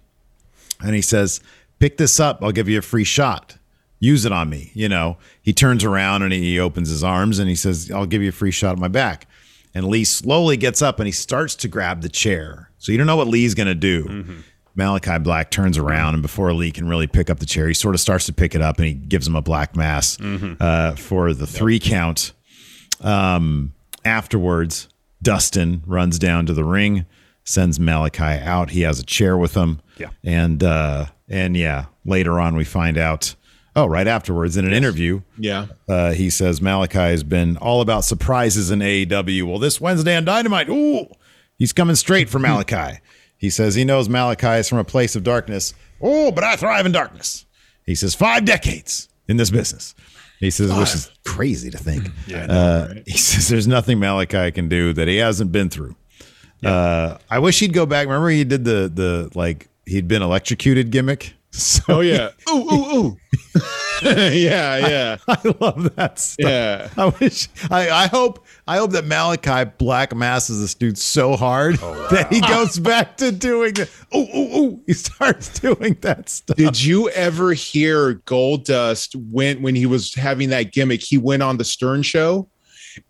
[0.79, 1.41] and he says,
[1.79, 2.43] Pick this up.
[2.43, 3.57] I'll give you a free shot.
[3.99, 4.71] Use it on me.
[4.73, 8.21] You know, he turns around and he opens his arms and he says, I'll give
[8.21, 9.27] you a free shot on my back.
[9.75, 12.71] And Lee slowly gets up and he starts to grab the chair.
[12.77, 14.25] So you don't know what Lee's going to do.
[14.75, 17.93] Malachi Black turns around and before Lee can really pick up the chair, he sort
[17.93, 21.33] of starts to pick it up and he gives him a black mass uh, for
[21.33, 22.31] the three count.
[23.01, 23.73] Um,
[24.05, 24.87] afterwards,
[25.21, 27.05] Dustin runs down to the ring,
[27.43, 28.69] sends Malachi out.
[28.69, 29.81] He has a chair with him.
[29.97, 30.09] Yeah.
[30.23, 33.35] And uh, and yeah, later on we find out.
[33.79, 35.67] Oh, right afterwards in an interview, Yeah.
[35.87, 39.43] uh, he says Malachi has been all about surprises in AEW.
[39.47, 41.07] Well, this Wednesday on Dynamite, ooh,
[41.57, 42.99] he's coming straight for Malachi.
[43.37, 45.73] He says he knows Malachi is from a place of darkness.
[46.01, 47.45] Oh, but I thrive in darkness.
[47.85, 49.95] He says five decades in this business.
[50.41, 52.09] He says, which is crazy to think.
[52.27, 55.95] Yeah, I uh, He says there's nothing Malachi can do that he hasn't been through.
[56.63, 58.07] Uh, I wish he'd go back.
[58.07, 61.33] Remember he did the the like he'd been electrocuted gimmick.
[61.51, 62.29] So Oh yeah.
[62.49, 63.17] ooh ooh ooh.
[64.03, 65.17] yeah yeah.
[65.27, 66.47] I love that stuff.
[66.47, 66.89] Yeah.
[66.95, 71.79] I wish I, I hope I hope that Malachi black masses this dude so hard
[71.81, 74.83] oh, that he goes back to doing the ooh ooh ooh.
[74.85, 76.57] He starts doing that stuff.
[76.57, 81.01] Did you ever hear Goldust when when he was having that gimmick?
[81.01, 82.47] He went on the Stern show,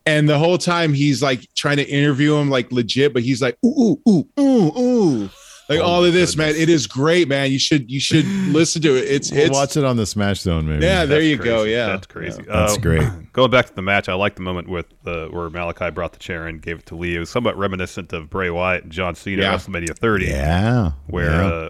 [0.05, 3.57] and the whole time he's like trying to interview him like legit, but he's like
[3.65, 5.29] ooh ooh ooh ooh ooh,
[5.69, 6.55] like Oh all of this, goodness.
[6.55, 6.61] man.
[6.63, 7.51] It is great, man.
[7.51, 9.05] You should you should listen to it.
[9.05, 10.83] It's We'll it's watch it on the Smash Zone, maybe.
[10.83, 11.05] yeah.
[11.05, 11.63] There That's you go.
[11.63, 12.41] Yeah, that's crazy.
[12.41, 13.31] That's Uh, great.
[13.33, 16.19] Going back to the match, I like the moment with uh, where Malachi brought the
[16.19, 17.15] chair and gave it to Lee.
[17.15, 19.53] It was somewhat reminiscent of Bray Wyatt and John Cena Yeah.
[19.53, 20.91] at WrestleMania 30, Yeah.
[21.07, 21.47] where yeah.
[21.47, 21.69] uh,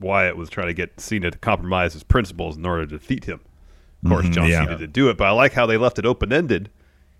[0.00, 3.40] Wyatt was trying to get Cena to compromise his principles in order to defeat him.
[4.04, 4.64] Of course, Mhm, John yeah.
[4.64, 6.70] Cena did do it, but I like how they left it open ended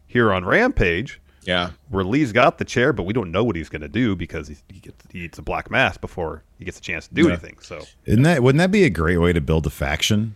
[0.07, 1.71] here on Rampage, yeah.
[1.89, 4.49] where Lee's got the chair, but we don't know what he's going to do because
[4.49, 7.23] he, he, gets, he eats a black mass before he gets a chance to do
[7.25, 7.29] Yeah.
[7.31, 7.57] anything.
[7.61, 10.35] So Isn't that wouldn't that be a great way to build a faction?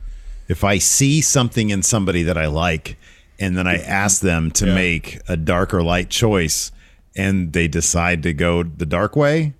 [0.48, 2.96] If I see something in somebody that I like,
[3.40, 4.74] and then I ask them to Yeah.
[4.74, 6.70] make a dark or light choice,
[7.16, 9.54] and they decide to go the dark way,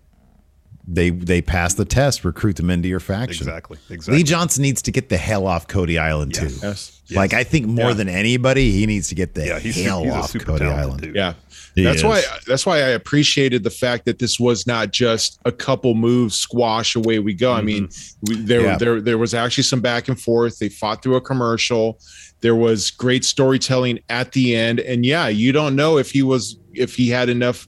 [0.86, 3.46] they they pass the test, recruit them into your faction.
[3.46, 4.18] exactly, exactly.
[4.18, 6.50] Lee Johnson needs to get the hell off Cody Island too.
[6.62, 7.00] Yes.
[7.10, 7.94] Like I think more Yeah.
[7.94, 11.02] than anybody, he needs to get the yeah, he's, hell he's off Cody Island.
[11.02, 11.14] dude.
[11.14, 11.34] Yeah.
[11.74, 12.04] He that's is.
[12.04, 16.34] why that's why I appreciated the fact that this was not just a couple moves
[16.36, 17.52] squash away we go.
[17.52, 17.66] I mm-hmm.
[17.66, 17.88] mean,
[18.28, 18.76] we, there Yeah.
[18.76, 20.58] there there was actually some back and forth.
[20.58, 21.98] They fought through a commercial.
[22.40, 26.58] There was great storytelling at the end, and yeah, you don't know if he was
[26.74, 27.66] if he had enough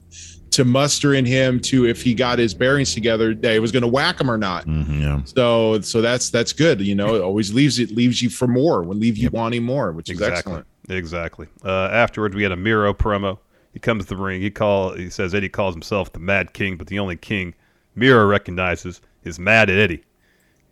[0.57, 3.81] to muster in him to if he got his bearings together, that he was going
[3.81, 4.65] to whack him or not.
[4.67, 5.21] Mhm, yeah.
[5.25, 6.81] So so that's that's good.
[6.81, 9.91] You know, it always leaves it leaves you for more when leave you wanting more,
[9.93, 10.37] which is Exactly.
[10.37, 10.67] excellent.
[10.89, 11.47] Exactly.
[11.65, 13.39] Uh, afterwards, we had a Miro promo.
[13.73, 14.41] He comes to the ring.
[14.41, 14.93] He call.
[14.93, 17.53] He says Eddie calls himself the Mad King, but the only king
[17.95, 20.03] Miro recognizes is Mad at Eddie.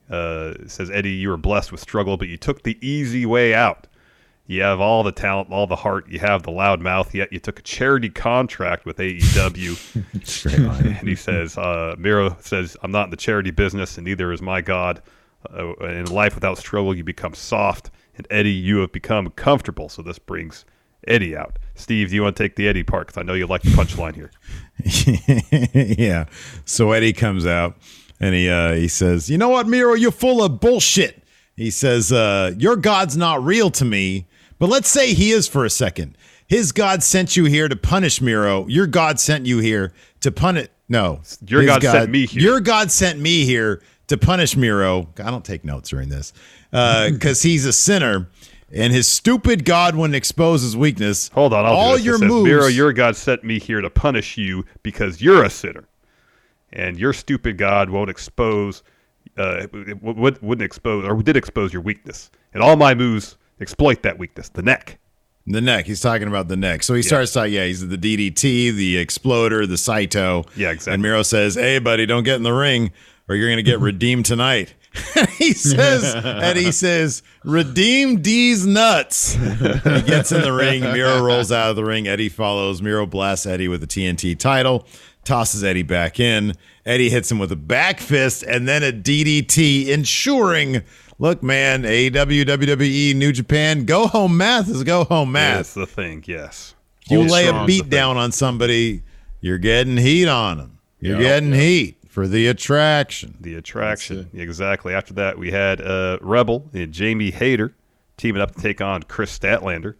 [0.10, 3.88] Uh, says Eddie, you were blessed with struggle, but you took the easy way out.
[4.48, 6.08] You have all the talent, all the heart.
[6.08, 7.16] You have the loud mouth.
[7.16, 10.86] Yet you took a charity contract with AEW.
[11.00, 14.42] and he says, uh, Miro says, I'm not in the charity business, and neither is
[14.42, 15.02] my God.
[15.52, 17.90] Uh, in life without struggle, you become soft.
[18.18, 19.90] And Eddie, you have become comfortable.
[19.90, 20.66] So this brings
[21.08, 21.58] Eddie out.
[21.76, 23.08] Steve, do you want to take the Eddie part?
[23.08, 24.32] Because I know you like the punchline here.
[25.98, 26.26] yeah.
[26.66, 27.78] So Eddie comes out
[28.20, 29.94] and he uh, he says, "You know what, Miro?
[29.94, 31.24] You're full of bullshit."
[31.56, 34.28] He says, uh, "Your God's not real to me,
[34.60, 36.18] but let's say he is for a second.
[36.48, 38.68] His God sent you here to punish Miro.
[38.68, 40.68] Your God sent you here to punish.
[40.88, 42.42] No, Your his God sent me here.
[42.42, 45.10] Your God sent me here to punish Miro.
[45.18, 46.34] I don't take notes during this
[46.72, 48.28] because he's a sinner."
[48.72, 51.30] And his stupid God wouldn't expose his weakness.
[51.30, 52.46] Hold on, I'll all your says, moves.
[52.46, 55.86] Miro, your God sent me here to punish you because you're a sinner,
[56.74, 58.84] and your stupid God won't expose,
[59.38, 59.68] uh,
[60.02, 64.62] wouldn't expose or did expose your weakness, and all my moves exploit that weakness, the
[64.62, 65.00] neck.
[65.48, 65.86] The neck.
[65.86, 66.82] He's talking about the neck.
[66.82, 67.54] So he starts talking.
[67.54, 70.44] Yeah, he's the DDT, the exploder, the Saito.
[70.56, 70.94] Yeah, exactly.
[70.96, 72.92] And Miro says, "Hey, buddy, don't get in the ring,
[73.30, 74.74] or you're gonna get redeemed tonight."
[75.38, 80.82] He says, and he says, "Redeem D's nuts." he gets in the ring.
[80.82, 82.08] Miro rolls out of the ring.
[82.08, 82.82] Eddie follows.
[82.82, 84.88] Miro blasts Eddie with the TNT title,
[85.26, 86.54] tosses Eddie back in.
[86.86, 90.82] Eddie hits him with a back fist and then a DDT, ensuring.
[91.18, 95.58] Look, man, AEW, WWE, New Japan, go home math is go home math.
[95.58, 96.24] That's the thing.
[96.28, 96.76] Yes.
[97.10, 99.04] You Hold lay a beat down on somebody,
[99.40, 100.80] you're getting heat on them.
[101.00, 101.22] You're Yep.
[101.22, 103.38] getting heat for the attraction.
[103.40, 104.30] The attraction.
[104.34, 104.94] Exactly.
[104.94, 107.74] After that, we had uh, Rebel and Jamie Hayter
[108.18, 109.96] teaming up to take on Kris Statlander.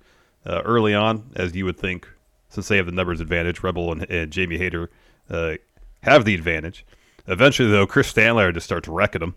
[0.46, 2.08] Uh, early on, as you would think,
[2.50, 4.90] since they have the numbers advantage, Rebel and, and Jamie Hayter
[5.30, 5.56] uh,
[6.02, 6.86] have the advantage.
[7.28, 9.36] Eventually, though, Kris Statlander just starts wrecking them.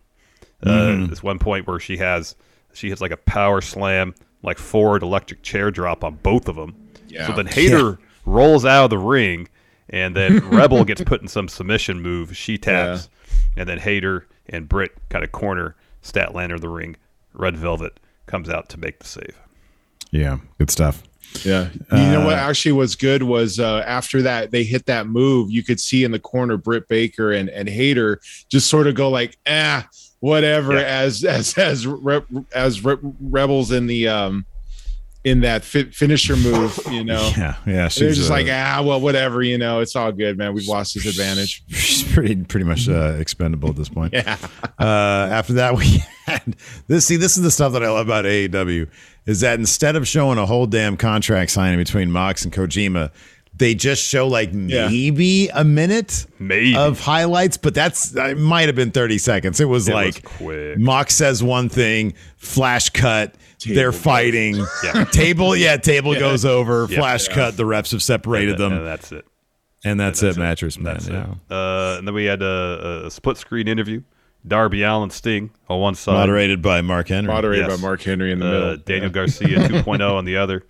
[0.65, 1.09] Uh, Mhm.
[1.11, 2.35] This one point where she has
[2.73, 6.75] she hits like a power slam, like forward electric chair drop on both of them.
[7.09, 7.27] Yeah.
[7.27, 9.49] So then Hayter rolls out of the ring,
[9.89, 12.37] and then Rebel gets put in some submission move.
[12.37, 13.09] She taps,
[13.57, 16.97] and then Hayter and Britt kind of corner Statlander in the ring.
[17.33, 19.39] Red Velvet comes out to make the save.
[20.11, 21.03] Yeah, good stuff.
[21.45, 21.69] Yeah.
[21.93, 25.51] You know what Uh, actually was good was uh, after that they hit that move,
[25.51, 29.09] you could see in the corner Britt Baker and and Hayter just sort of go
[29.11, 29.87] like, ah,
[30.21, 30.83] whatever, Yeah.
[30.83, 32.21] as as as re-
[32.55, 34.45] as re- rebels in the um
[35.25, 37.31] in that fi- finisher move, you know.
[37.37, 37.73] Yeah, yeah.
[37.75, 39.81] They're She's just uh, like, ah, well, whatever, you know.
[39.81, 40.55] It's all good, man.
[40.55, 41.63] We've lost his advantage.
[41.69, 44.13] she's pretty pretty much uh, expendable at this point.
[44.19, 44.37] Yeah.
[44.79, 46.57] Uh, after that, we had
[46.87, 47.07] this.
[47.07, 48.89] See, this is the stuff that I love about AEW
[49.27, 53.11] is that instead of showing a whole damn contract signing between Mox and Kojima,
[53.59, 56.77] they just show like maybe a minute maybe.
[56.77, 59.61] of highlights, but that's it might have been thirty seconds.
[59.61, 60.79] It was It was like quick.
[60.79, 63.35] Mox says one thing, flash cut.
[63.67, 64.65] they're fighting.
[64.85, 65.05] Yeah.
[65.13, 66.21] Table, yeah, table Yeah.
[66.21, 66.87] goes over.
[66.89, 66.99] Yeah.
[66.99, 67.35] Flash Yeah.
[67.35, 67.57] cut.
[67.57, 68.73] The refs have separated And- them.
[68.79, 69.25] and that's it.
[69.85, 70.95] And that's, it, mattress man.
[70.95, 71.23] That's yeah.
[71.23, 71.53] it.
[71.53, 74.03] Uh, and then we had a, a split screen interview.
[74.47, 76.15] Darby Allin Sting on one side.
[76.15, 77.33] Moderated by Mark Henry.
[77.33, 78.77] Moderated by Mark Henry in the Uh, middle.
[78.79, 79.09] Daniel Yeah.
[79.13, 80.65] Garcia 2.0 on the other.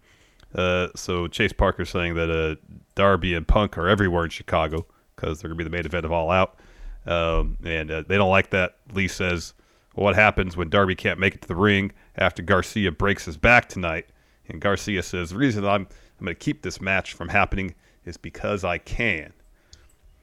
[0.55, 2.57] Uh, so Chase Parker saying that uh,
[2.95, 6.05] Darby and Punk are everywhere in Chicago because they're going to be the main event
[6.05, 6.59] of All Out.
[7.07, 8.77] Um, and uh, they don't like that.
[8.93, 9.55] Lee says,
[9.95, 13.37] well, what happens when Darby can't make it to the ring after Garcia breaks his
[13.37, 14.07] back tonight?
[14.49, 15.87] And Garcia says, the reason I'm,
[16.19, 17.75] I'm going to keep this match from happening
[18.05, 19.33] is because I can.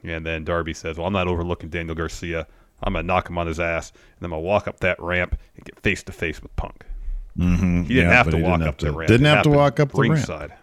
[0.03, 2.47] And then Darby says, well, I'm not overlooking Daniel Garcia.
[2.84, 4.80] I'm going to knock him on his ass, and then I'm going to walk up
[4.82, 6.86] that ramp and get face to face with Punk.
[7.38, 7.81] Mm-hmm.
[7.83, 9.07] He didn't Yeah, have to walk up have the ramp.
[9.09, 10.13] Didn't It have to walk up the ramp.
[10.13, 10.53] ringside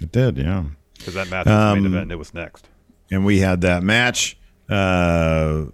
[0.00, 0.64] It did, yeah.
[0.96, 2.68] because that match was the main Um, event and it was next.
[3.10, 4.36] and we had that match.
[4.68, 5.64] Uh,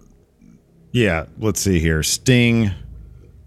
[0.91, 2.01] yeah, let's see here.
[2.03, 2.71] Sting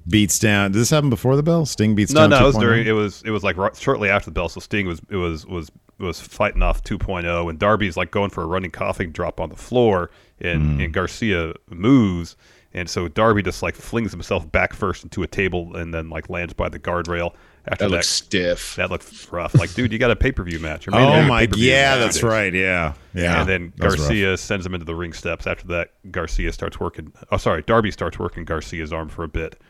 [0.08, 0.72] beats down.
[0.72, 1.66] Did this happen before the bell?
[1.66, 2.30] Sting beats No, down.
[2.30, 2.86] no, no, it was during.
[2.86, 4.48] It was it was like right, shortly after the bell.
[4.48, 8.42] So Sting was it was was was fighting off 2.0, and Darby's like going for
[8.42, 10.84] a running coffin drop on the floor, and Mm.
[10.84, 12.36] and Garcia moves,
[12.72, 16.28] and so Darby just like flings himself back first into a table, and then like
[16.30, 17.34] lands by the guardrail.
[17.66, 18.74] After That that, looks stiff.
[18.76, 19.54] That looks rough.
[19.54, 20.86] Like, dude, you got a pay per view match.
[20.86, 22.54] You're Oh my, pay-per-view yeah, two that's right.
[22.54, 23.40] Yeah, yeah.
[23.40, 24.08] And then That was rough.
[24.08, 25.46] Garcia sends him into the ring steps.
[25.46, 27.12] After that, Garcia starts working.
[27.30, 29.60] Oh, sorry, Darby starts working Garcia's arm for a bit,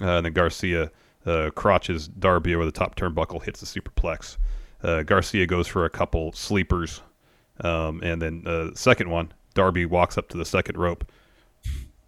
[0.00, 0.90] uh, and then Garcia
[1.26, 4.38] uh, crotches Darby over the top turnbuckle, hits the superplex.
[4.82, 7.00] Uh, Garcia goes for a couple sleepers
[7.60, 11.10] Um, and then uh, second one, Darby walks up to the second rope,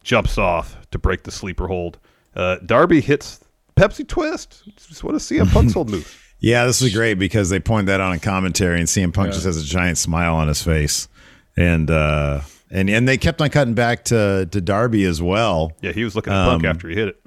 [0.06, 1.98] jumps off to break the sleeper hold.
[2.34, 3.40] Uh, Darby hits
[3.76, 4.62] Pepsi Twist.
[4.88, 6.22] Just want to see a Punk's old move.
[6.38, 9.32] Yeah, this is great because they point that out in commentary, and CM Punk Yeah.
[9.32, 11.08] just has a giant smile on his face,
[11.56, 15.72] and uh, and and they kept on cutting back to to Darby as well.
[15.80, 17.20] Yeah, he was looking at Punk Um, after he hit it.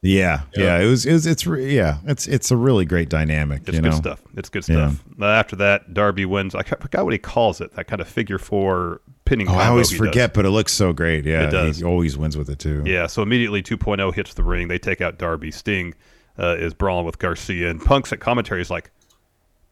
[0.00, 3.62] Yeah, yeah, it was it was it's re- yeah, it's it's a really great dynamic.
[3.66, 3.96] It's you good know?
[3.96, 4.22] stuff.
[4.36, 5.02] It's good stuff.
[5.20, 6.54] Uh, after that, Darby wins.
[6.54, 7.72] I forgot what he calls it.
[7.74, 9.48] That kind of figure four pinning.
[9.48, 10.06] Oh, I always he does.
[10.06, 11.24] forget, but it looks so great.
[11.24, 11.78] Yeah, It does.
[11.78, 12.82] he always wins with it too.
[12.86, 14.68] Yeah, so immediately 2.0 hits the ring.
[14.68, 15.50] They take out Darby.
[15.50, 15.94] Sting
[16.38, 18.90] uh, is brawling with Garcia, and Punk's at commentary is like,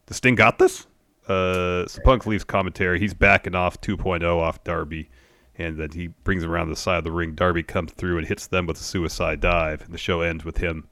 [0.07, 0.87] "The Sting got this."
[1.27, 2.99] Uh, so Punk leaves commentary.
[2.99, 5.09] He's backing off 2.0 off Darby,
[5.55, 7.35] and then he brings him around the side of the ring.
[7.35, 10.57] Darby comes through and hits them with a suicide dive, and the show ends with
[10.57, 10.87] him,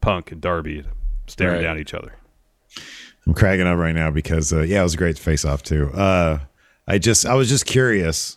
[0.00, 0.84] Punk, and Darby
[1.26, 1.62] staring Right.
[1.62, 2.16] down each other.
[3.26, 5.90] I'm cracking up right now because uh, yeah, it was a great face off too.
[5.92, 6.40] Uh,
[6.86, 8.36] I just I was just curious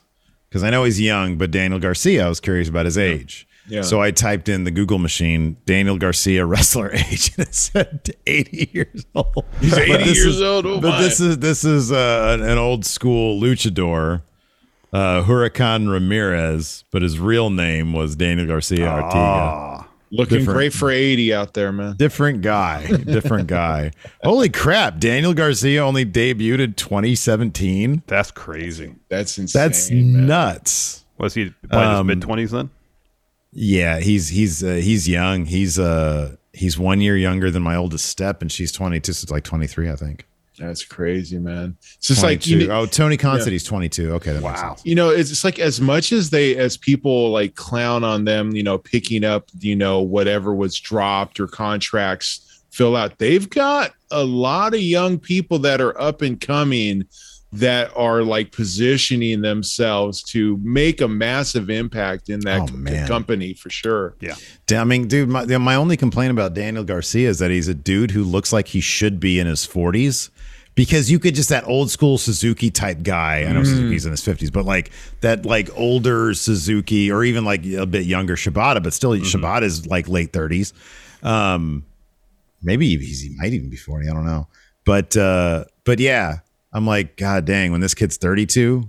[0.50, 3.48] because I know he's young, but Daniel Garcia, I was curious about his age.
[3.70, 3.82] Yeah.
[3.82, 8.70] So I typed in the Google machine Daniel Garcia wrestler age, and it said 80
[8.74, 9.43] years old.
[9.60, 10.66] He's 80 years is- old?
[10.66, 11.02] Oh, but my.
[11.02, 14.22] this is this is uh, an, an old school luchador,
[14.93, 19.87] uh, Huracan Ramirez, but his real name was Daniel Garcia Arteaga.
[20.10, 21.95] Looking Different- great for 80 out there, man.
[21.97, 23.91] Different guy, different guy.
[24.24, 24.99] Holy crap!
[24.99, 28.03] Daniel Garcia only debuted in 2017.
[28.08, 28.95] That's crazy.
[29.10, 29.62] That's insane.
[29.62, 31.05] That's nuts.
[31.18, 32.70] Was he playing Um, his mid 20s then?
[33.51, 35.45] Yeah, he's he's uh, he's young.
[35.45, 39.14] He's uh he's one year younger than my oldest step, and she's 22.
[39.14, 40.26] So it's like 23, I think.
[40.58, 41.78] That's crazy, man.
[41.97, 42.58] It's just like 22.
[42.66, 43.22] you, oh, Tony Yeah.
[43.22, 44.14] Considy's 22.
[44.14, 44.82] Okay, that makes sense.
[44.86, 48.55] you know it's, it's like as much as they as people like clown on them
[48.55, 53.93] you know picking up you know whatever was dropped or contracts fill out they've got
[54.12, 57.03] a lot of young people that are up and coming
[57.53, 63.53] that are like positioning themselves to make a massive impact in that Oh, co- company
[63.53, 64.36] for sure yeah
[64.70, 68.12] I mean, dude, my, my only complaint about Daniel Garcia is that he's a dude
[68.12, 70.30] who looks like he should be in his 40s
[70.78, 73.39] because you could just that old school Suzuki type guy.
[73.43, 73.65] I know Mm.
[73.65, 78.05] Suzuki's in his 50s, but like that like older Suzuki or even like a bit
[78.05, 80.71] younger Shibata, but still Shibata is like late 30s.
[81.23, 81.84] Um,
[82.61, 84.07] maybe he's, he might even be 40.
[84.07, 84.47] I don't know.
[84.86, 86.38] But uh, but yeah,
[86.71, 88.88] I'm like, God dang, when this kid's 32,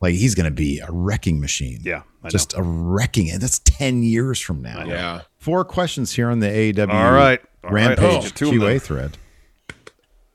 [0.00, 1.80] like he's gonna be a wrecking machine.
[1.82, 3.30] Yeah, I just a wrecking.
[3.30, 4.84] And that's 10 years from now.
[4.84, 7.40] yeah Four questions here on the AEW All right.
[7.64, 7.98] All right.
[7.98, 9.18] Rampage Oh, two of QA thread.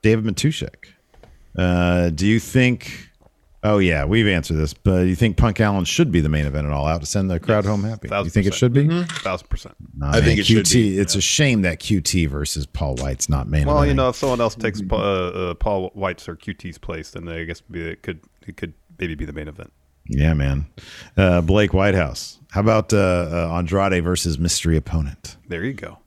[0.08, 0.86] David Matushek.
[1.58, 3.10] Uh, do you think
[3.62, 6.66] oh yeah, we've answered this, but you think Punk Allin should be the main event
[6.66, 8.08] at all out to send the crowd home happy?
[8.08, 8.88] You think it should be?
[9.04, 9.74] Thousand percent.
[9.96, 12.94] Nah, I think man, it should QT, be, It's a shame that QT versus Paul
[12.96, 16.36] Wight's not main Well, you know, if someone else takes uh, uh, Paul Wight's or
[16.36, 19.72] QT's place, then I guess maybe it could it could maybe be the main event.
[20.06, 20.66] Yeah, man.
[21.18, 22.38] Uh, Blake Whitehouse.
[22.52, 25.36] How about uh, uh, Andrade versus mystery opponent?
[25.48, 25.98] There you go.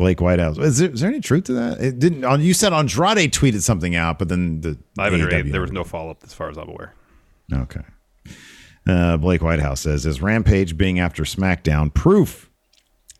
[0.00, 0.56] Blake Whitehouse.
[0.56, 1.78] Is there, is there any truth to that?
[1.80, 2.24] It didn't.
[2.24, 5.52] On, you said Andrade tweeted something out, but then the I haven't heard.
[5.52, 6.94] There was no follow up as far as I'm aware.
[7.52, 7.82] Okay.
[8.88, 12.48] Uh, Blake Whitehouse says, "Is Rampage being after SmackDown proof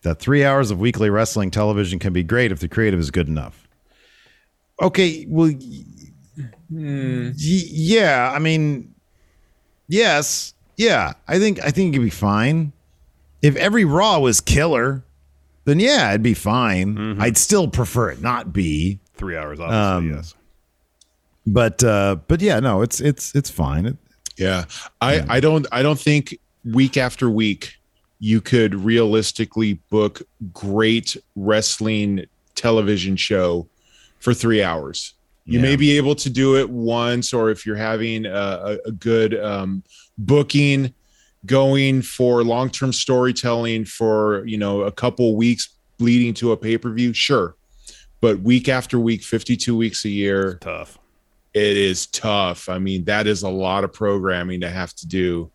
[0.03, 3.29] that three hours of weekly wrestling television can be great if the creative is good
[3.29, 3.69] enough?"
[4.81, 5.85] Okay, well, y-
[6.71, 8.33] y- yeah.
[8.35, 8.95] I mean,
[9.87, 11.13] yes, yeah.
[11.29, 12.73] I think I think it'd be fine
[13.43, 15.05] if every Raw was killer.
[15.65, 17.21] Then yeah, it'd be fine.
[17.21, 20.11] I'd still prefer it not be Three hours, obviously.
[20.13, 20.35] Um, yes.
[21.47, 23.87] but uh, but yeah, no, it's it's it's fine.
[23.87, 23.97] It,
[24.39, 24.65] Yeah.
[25.01, 27.75] I, I don't I don't think week after week
[28.19, 33.67] you could realistically book great wrestling television show
[34.19, 35.15] for three hours.
[35.45, 35.63] You Yeah.
[35.67, 39.39] may be able to do it once, or if you're having a, a, a good
[39.39, 39.83] um,
[40.19, 40.93] booking
[41.47, 47.57] going for long-term storytelling for you know a couple weeks leading to a pay-per-view, sure.
[48.21, 50.99] But week after week, 52 weeks a year, tough.
[51.53, 52.69] It is tough.
[52.69, 55.51] I mean, that is a lot of programming to have to do.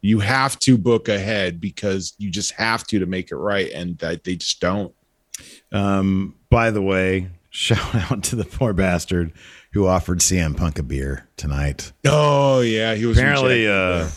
[0.00, 3.98] You have to book ahead because you just have to to make it right, and
[3.98, 4.94] that they just don't.
[5.72, 9.32] Um, by the way, shout out to the poor bastard
[9.72, 11.92] who offered CM Punk a beer tonight.
[12.06, 13.66] Oh yeah, he was apparently.
[13.66, 14.08] rejected, Uh,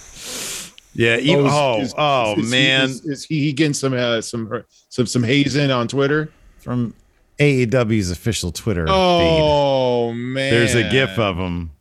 [0.93, 1.17] yeah.
[1.17, 2.89] even- oh, is- oh, is he- man.
[2.89, 6.93] is, is he, he getting some uh, some some some hazing on Twitter from
[7.39, 8.85] AEW's official Twitter.
[8.85, 8.93] feed.
[8.93, 11.71] Oh man, There's a GIF of him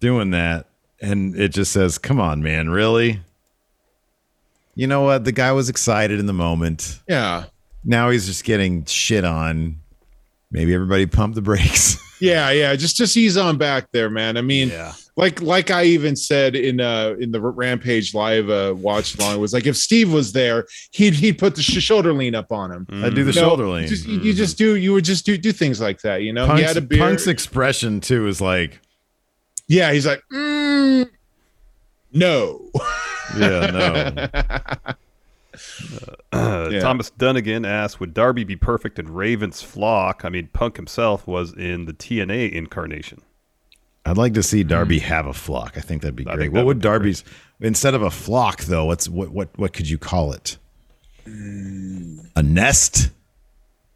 [0.00, 0.66] doing that,
[1.00, 3.20] and it just says, "Come on, man, really."
[4.74, 5.24] You know what?
[5.24, 7.00] The guy was excited in the moment.
[7.08, 7.44] Yeah.
[7.82, 9.76] Now he's just getting shit on.
[10.50, 11.96] Maybe everybody pump the brakes.
[12.20, 12.74] Yeah, yeah.
[12.76, 14.36] Just just ease on back there, man.
[14.36, 14.92] I mean, Yeah.
[15.16, 19.52] like like I even said in uh in the Rampage live uh watch along was
[19.52, 22.86] like if Steve was there, he'd he'd put the sh- shoulder lean up on him.
[22.90, 23.86] I do the You know, shoulder lean.
[23.86, 26.46] Just, you, you just do you would just do do things like that, you know.
[26.46, 26.98] Punk's, he had a beer.
[26.98, 28.80] Punk's expression too is like,
[29.68, 31.06] yeah, he's like, mm,
[32.12, 32.70] no.
[33.36, 34.94] yeah, no.
[36.32, 36.80] Uh, Yeah.
[36.80, 41.52] Thomas Dunnigan asked, "Would Darby be perfect in Raven's flock?" I mean, Punk himself was
[41.52, 43.22] in the TNA incarnation.
[44.04, 45.76] I'd like to see Darby have a flock.
[45.76, 46.44] I think that'd be I great.
[46.44, 47.24] think What would would be Darby's
[47.60, 48.84] instead of a flock though?
[48.86, 50.56] What's what what what could you call it?
[51.26, 53.10] A nest?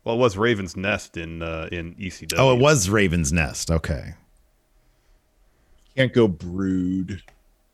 [0.05, 2.35] Well, it was Raven's Nest in uh, in ECW.
[2.39, 3.71] Oh, it was Raven's Nest.
[3.71, 4.15] Okay.
[5.97, 7.23] Can't go brood.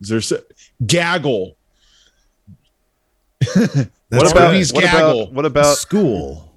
[0.01, 0.33] Is there s-
[0.85, 1.55] gaggle?
[4.09, 5.21] What about what gaggle.
[5.23, 6.53] about what about school?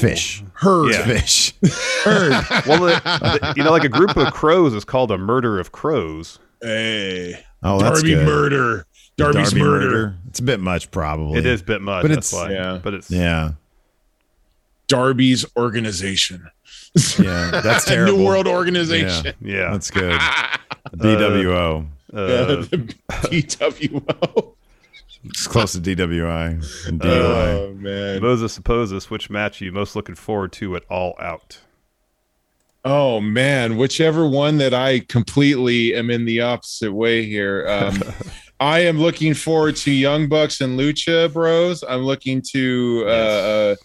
[0.00, 0.42] Fish.
[0.54, 0.92] Herd.
[0.92, 1.04] Yeah.
[1.06, 1.54] Fish.
[2.04, 2.30] Herd.
[2.66, 5.72] well, the, the- you know, like a group of crows is called a murder of
[5.72, 6.38] crows.
[6.60, 7.42] Hey.
[7.62, 8.26] Oh, that's Darby good.
[8.26, 8.86] murder.
[9.16, 10.16] Darby's Darby murder.
[10.28, 11.38] It's a bit much, probably.
[11.38, 12.02] It is a bit much.
[12.02, 12.52] But that's it's- why.
[12.52, 12.80] yeah.
[12.82, 13.52] But it's Yeah.
[14.88, 16.48] Darby's organization.
[17.18, 17.60] Yeah.
[17.62, 18.18] That's terrible.
[18.18, 19.34] New World Organization.
[19.40, 19.56] Yeah.
[19.56, 19.70] yeah.
[19.72, 20.18] That's good.
[20.96, 21.86] DWO.
[22.12, 24.54] Uh, the DWO.
[25.24, 27.54] It's close to DWI and DUI.
[27.54, 28.22] Oh man.
[28.22, 31.60] Moses supposes which match are you most looking forward to at All Out?
[32.84, 37.66] Oh man, whichever one that I completely am in the opposite way here.
[37.68, 38.02] Um,
[38.60, 41.84] I am looking forward to Young Bucks and Lucha Bros.
[41.88, 43.76] I'm looking to uh, uh,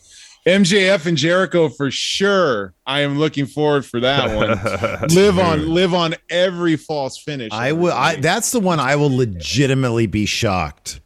[0.47, 2.73] MJF and Jericho for sure.
[2.85, 5.09] I am looking forward for that one.
[5.09, 7.51] live on, live on every false finish.
[7.51, 7.93] I will.
[7.93, 11.01] I that's the one I will legitimately be shocked.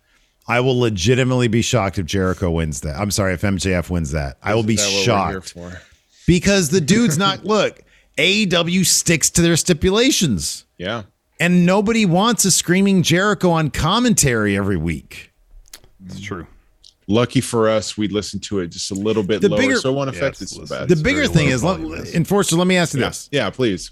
[0.48, 2.96] I will legitimately be shocked if Jericho wins that.
[2.98, 4.38] I'm sorry if MJF wins that.
[4.42, 5.42] I will be Is that what we're
[5.72, 5.84] shocked
[6.26, 7.44] because the dude's not.
[7.46, 7.82] Look,
[8.18, 11.04] AEW sticks to their stipulations, Yeah.
[11.40, 15.32] and nobody wants a screaming Jericho on commentary every week.
[16.06, 16.48] It's true.
[17.10, 19.90] Lucky for us, we listened to it just a little bit The lower, bigger- so
[19.92, 20.88] it won't Yeah, affect it so bad.
[20.90, 22.56] The It's bigger thing low is, volume, let, enforcer.
[22.58, 23.08] Let me ask you yeah.
[23.10, 23.92] this: yeah, please.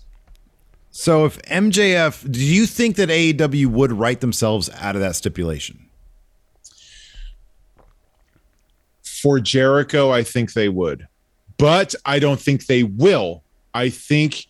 [0.91, 5.84] So, if MJF, do you think that AEW would write themselves out of that stipulation?
[9.25, 11.07] For Jericho, I think they would,
[11.57, 13.41] but I don't think they will.
[13.73, 14.45] I think,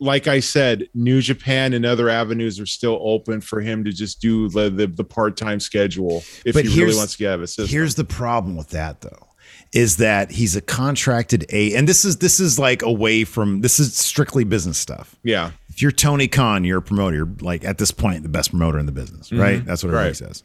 [0.00, 4.20] like I said, New Japan and other avenues are still open for him to just
[4.20, 7.34] do the the, the part time schedule if But he really wants to get out
[7.36, 7.68] of a system.
[7.68, 9.28] Here's the problem with that though.
[9.72, 13.78] Is that he's a contracted A and this is this is like away from this
[13.78, 15.14] is strictly business stuff.
[15.22, 18.50] yeah, If you're Tony Khan, you're a promoter, you're like at this point the best
[18.50, 19.64] promoter in the business, right?
[19.64, 20.16] That's what everybody Right.
[20.16, 20.42] says.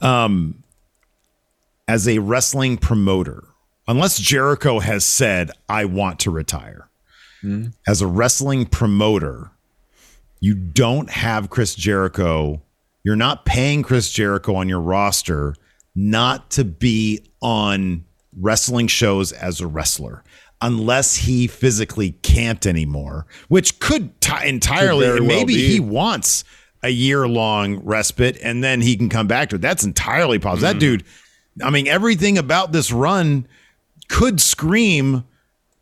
[0.00, 0.64] Um
[1.90, 3.42] as a wrestling promoter,
[3.88, 6.88] unless Jericho has said, I want to retire,
[7.84, 9.50] as a wrestling promoter,
[10.38, 12.62] you don't have Chris Jericho.
[13.02, 15.56] You're not paying Chris Jericho on your roster
[15.96, 18.04] not to be on
[18.38, 20.22] wrestling shows as a wrestler
[20.62, 25.72] unless he physically can't anymore, which could t- entirely, well maybe be.
[25.72, 26.44] he wants
[26.82, 29.62] a year long respite and then he can come back to it.
[29.62, 30.68] That's entirely possible.
[30.68, 30.78] Mm-hmm.
[30.78, 31.04] That dude,
[31.62, 33.46] I mean, everything about this run
[34.08, 35.24] could scream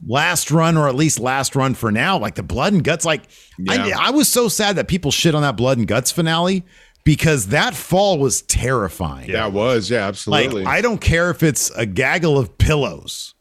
[0.06, 2.18] last run or at least last run for now.
[2.18, 3.04] Like the blood and guts.
[3.04, 3.22] Like
[3.68, 3.98] I, Yeah.
[3.98, 6.64] I was so sad that people shit on that blood and guts finale
[7.04, 9.30] because that fall was terrifying.
[9.30, 10.64] that was yeah, absolutely.
[10.64, 13.34] Like I don't care if it's a gaggle of pillows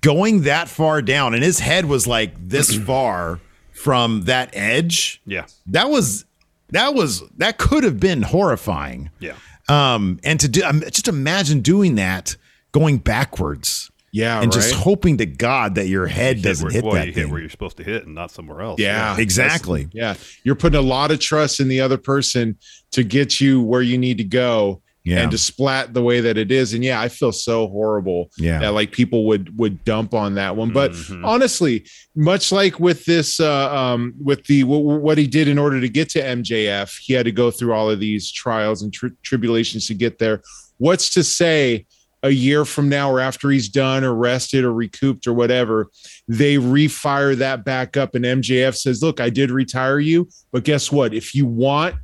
[0.00, 3.40] going that far down, and his head was like this far
[3.72, 5.20] from that edge.
[5.26, 5.46] Yeah.
[5.66, 6.24] That was
[6.70, 9.10] that was that could have been horrifying.
[9.20, 9.34] Yeah.
[9.68, 12.36] Um, and to do um, just imagine doing that
[12.72, 13.90] going backwards.
[14.12, 14.62] yeah, and right?
[14.62, 17.24] just hoping to God that your head Hit doesn't where, hit well, that you thing.
[17.24, 18.80] hit where you're supposed to hit and not somewhere else.
[18.80, 19.88] Yeah, that's- exactly.
[19.92, 20.14] Yeah,
[20.44, 22.56] you're putting a lot of trust in the other person
[22.92, 24.82] to get you where you need to go.
[25.06, 25.20] Yeah.
[25.22, 28.28] And to splat the way that it is, and yeah, I feel so horrible.
[28.38, 28.58] Yeah.
[28.58, 30.72] that like people would would dump on that one.
[30.72, 31.24] But Mhm.
[31.24, 31.84] honestly,
[32.16, 35.88] much like with this, uh, um, with the w- what he did in order to
[35.88, 39.86] get to MJF, he had to go through all of these trials and tri- tribulations
[39.86, 40.42] to get there.
[40.78, 41.86] What's to say
[42.24, 45.88] a year from now, or after he's done, or rested, or recouped, or whatever,
[46.26, 50.90] they refire that back up, and MJF says, "Look, I did retire you, but guess
[50.90, 51.14] what?
[51.14, 51.94] If you want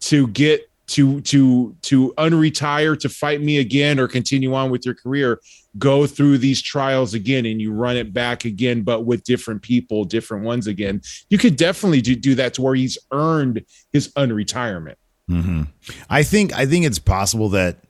[0.00, 4.94] to get to to to unretire to fight me again or continue on with your
[4.94, 5.40] career
[5.78, 10.04] go through these trials again and you run it back again but with different people
[10.04, 11.00] different ones again.
[11.28, 14.96] You could definitely do, do that to where he's earned his unretirement.
[15.28, 15.62] Hmm
[16.08, 17.84] I think I think it's possible that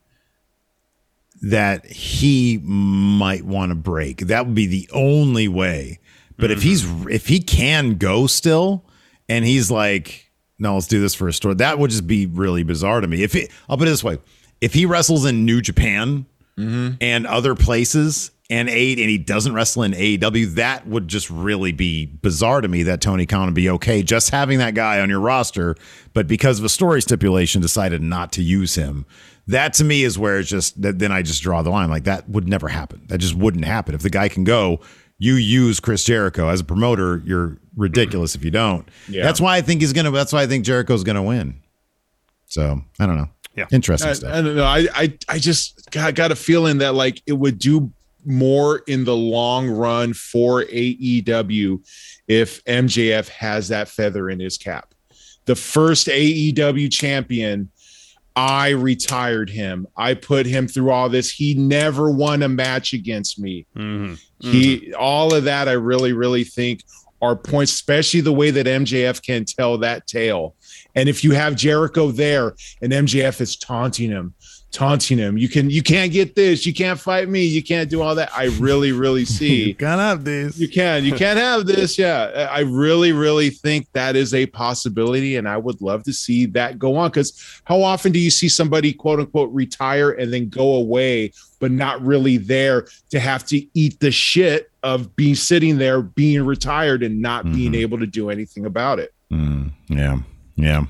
[1.43, 4.19] that he might want to break.
[4.27, 5.99] That would be the only way.
[6.37, 8.85] But if he's if he can go still,
[9.29, 10.30] and he's like,
[10.61, 13.23] no, let's do this for a story, that would just be really bizarre to me.
[13.23, 14.19] If it, I'll put it this way,
[14.61, 16.97] if he wrestles in New Japan mm-hmm.
[17.01, 21.73] and other places and eight and he doesn't wrestle in AEW, that would just really
[21.73, 25.09] be bizarre to me that Tony Khan would be okay just having that guy on
[25.09, 25.77] your roster,
[26.13, 29.07] but because of a story stipulation decided not to use him.
[29.47, 31.89] That to me is where it's just that then I just draw the line.
[31.89, 33.03] Like that would never happen.
[33.07, 33.95] That just wouldn't happen.
[33.95, 34.81] If the guy can go,
[35.21, 38.89] you use Chris Jericho as a promoter, you're ridiculous if you don't.
[39.07, 39.23] Yeah.
[39.23, 41.61] That's why I think he's gonna that's why I think Jericho's gonna win.
[42.47, 43.29] So I don't know.
[43.55, 43.67] Yeah.
[43.71, 44.33] Interesting I, stuff.
[44.33, 44.65] I don't know.
[44.65, 47.93] I, I, I just got, got a feeling that like it would do
[48.25, 51.87] more in the long run for AEW
[52.27, 54.95] if MJF has that feather in his cap.
[55.45, 57.71] The first AEW champion,
[58.37, 59.87] I retired him.
[59.97, 61.31] I put him through all this.
[61.31, 63.67] He never won a match against me.
[63.77, 64.15] Mm-hmm.
[64.39, 66.83] He all of that I really really think
[67.23, 70.55] are points, especially the way that MJF can tell that tale.
[70.95, 74.35] And if you have Jericho there and MJF is taunting him,
[74.73, 78.03] taunting him, you can you can't get this, you can't fight me, you can't do
[78.03, 78.31] all that.
[78.37, 80.59] I really really see you Can't have this.
[80.59, 81.99] you can you can't have this.
[81.99, 86.47] Yeah, I really really think that is a possibility, and I would love to see
[86.47, 87.11] that go on.
[87.11, 91.71] Because how often do you see somebody quote unquote retire and then go away, but
[91.71, 97.03] not really there to have to eat the shit of being sitting there, being retired,
[97.03, 99.13] and not being able to do anything about it?
[99.33, 100.19] Mm, yeah.
[100.57, 100.85] Yeah.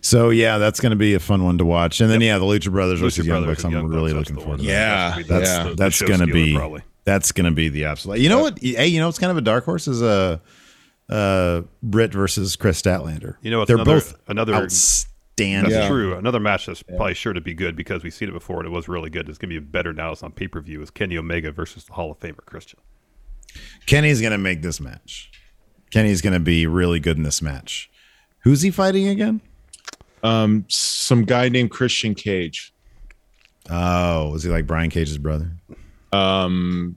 [0.00, 2.00] So yeah, that's going to be a fun one to watch.
[2.00, 3.64] And then yeah, the Lucha Brothers Lucha versus Young Bucks.
[3.64, 4.66] I'm Young really Bucks, looking forward to one.
[4.66, 4.72] that.
[4.72, 6.82] Yeah, That's That's the- the that's going to be probably.
[7.04, 8.18] that's going to be the absolute.
[8.20, 8.58] You know what?
[8.58, 10.40] Hey, you know it's kind of a dark horse is a
[11.10, 13.36] uh, uh, Britt versus Kris Statlander.
[13.42, 15.72] You know, it's they're another, both another outstanding.
[15.72, 16.14] That's true.
[16.16, 18.70] Another match that's probably sure to be good because we've seen it before and it
[18.70, 19.28] was really good.
[19.28, 20.12] It's going to be better now.
[20.12, 20.82] It's on pay per view.
[20.82, 22.80] Is Kenny Omega versus the Hall of Famer Christian?
[23.86, 25.30] Kenny's going to make this match.
[25.90, 27.90] Kenny's going to be really good in this match.
[28.40, 29.40] Who's he fighting again?
[30.22, 32.72] Um, some guy named Christian Cage.
[33.70, 35.52] Oh, was he like Brian Cage's brother?
[36.12, 36.96] Um,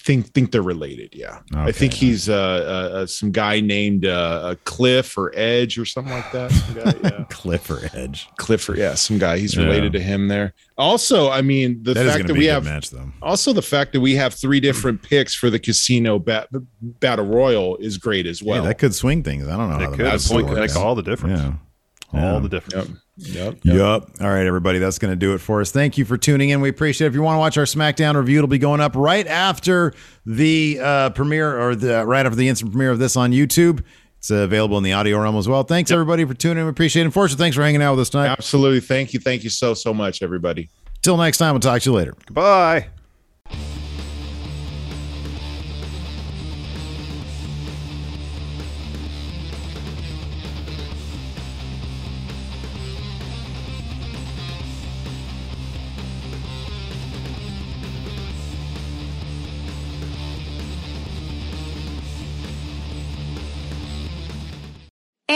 [0.00, 1.14] think think they're related.
[1.14, 5.78] Yeah, I think he's uh, uh, uh some guy named uh, uh Cliff or Edge
[5.78, 6.50] or something like that.
[6.50, 7.24] Some guy, yeah.
[7.30, 8.28] Cliff or Edge?
[8.36, 9.38] Cliff or yeah, some guy.
[9.38, 9.64] He's Yeah.
[9.64, 10.54] related to him there.
[10.76, 13.10] Also, I mean the That is fact that we have match, though.
[13.22, 16.48] also the fact that we have three different picks for the casino bat-
[16.80, 18.56] battle royal is great as well.
[18.62, 19.46] yeah, that could swing things.
[19.46, 19.76] I don't know.
[19.76, 19.98] It how could.
[20.00, 21.40] match It's could make all the difference.
[22.12, 22.32] Yeah.
[22.32, 22.90] All the difference.
[23.16, 23.58] Yep.
[23.64, 23.64] Yep.
[23.64, 24.08] yep.
[24.20, 24.78] All right, everybody.
[24.78, 25.70] That's going to do it for us.
[25.70, 26.60] Thank you for tuning in.
[26.60, 27.10] We appreciate it.
[27.10, 29.94] If you want to watch our SmackDown review, it'll be going up right after
[30.26, 33.82] the uh, premiere or the right after the instant premiere of this on YouTube.
[34.18, 35.62] It's uh, available in the audio realm as well.
[35.64, 36.64] Thanks, everybody, for tuning in.
[36.64, 37.06] We appreciate it.
[37.06, 38.28] And Fortune, thanks for hanging out with us tonight.
[38.28, 38.80] Absolutely.
[38.80, 39.20] Thank you.
[39.20, 40.68] Thank you so so much, everybody.
[41.02, 42.14] Till next time, we'll talk to you later.
[42.26, 42.88] Goodbye.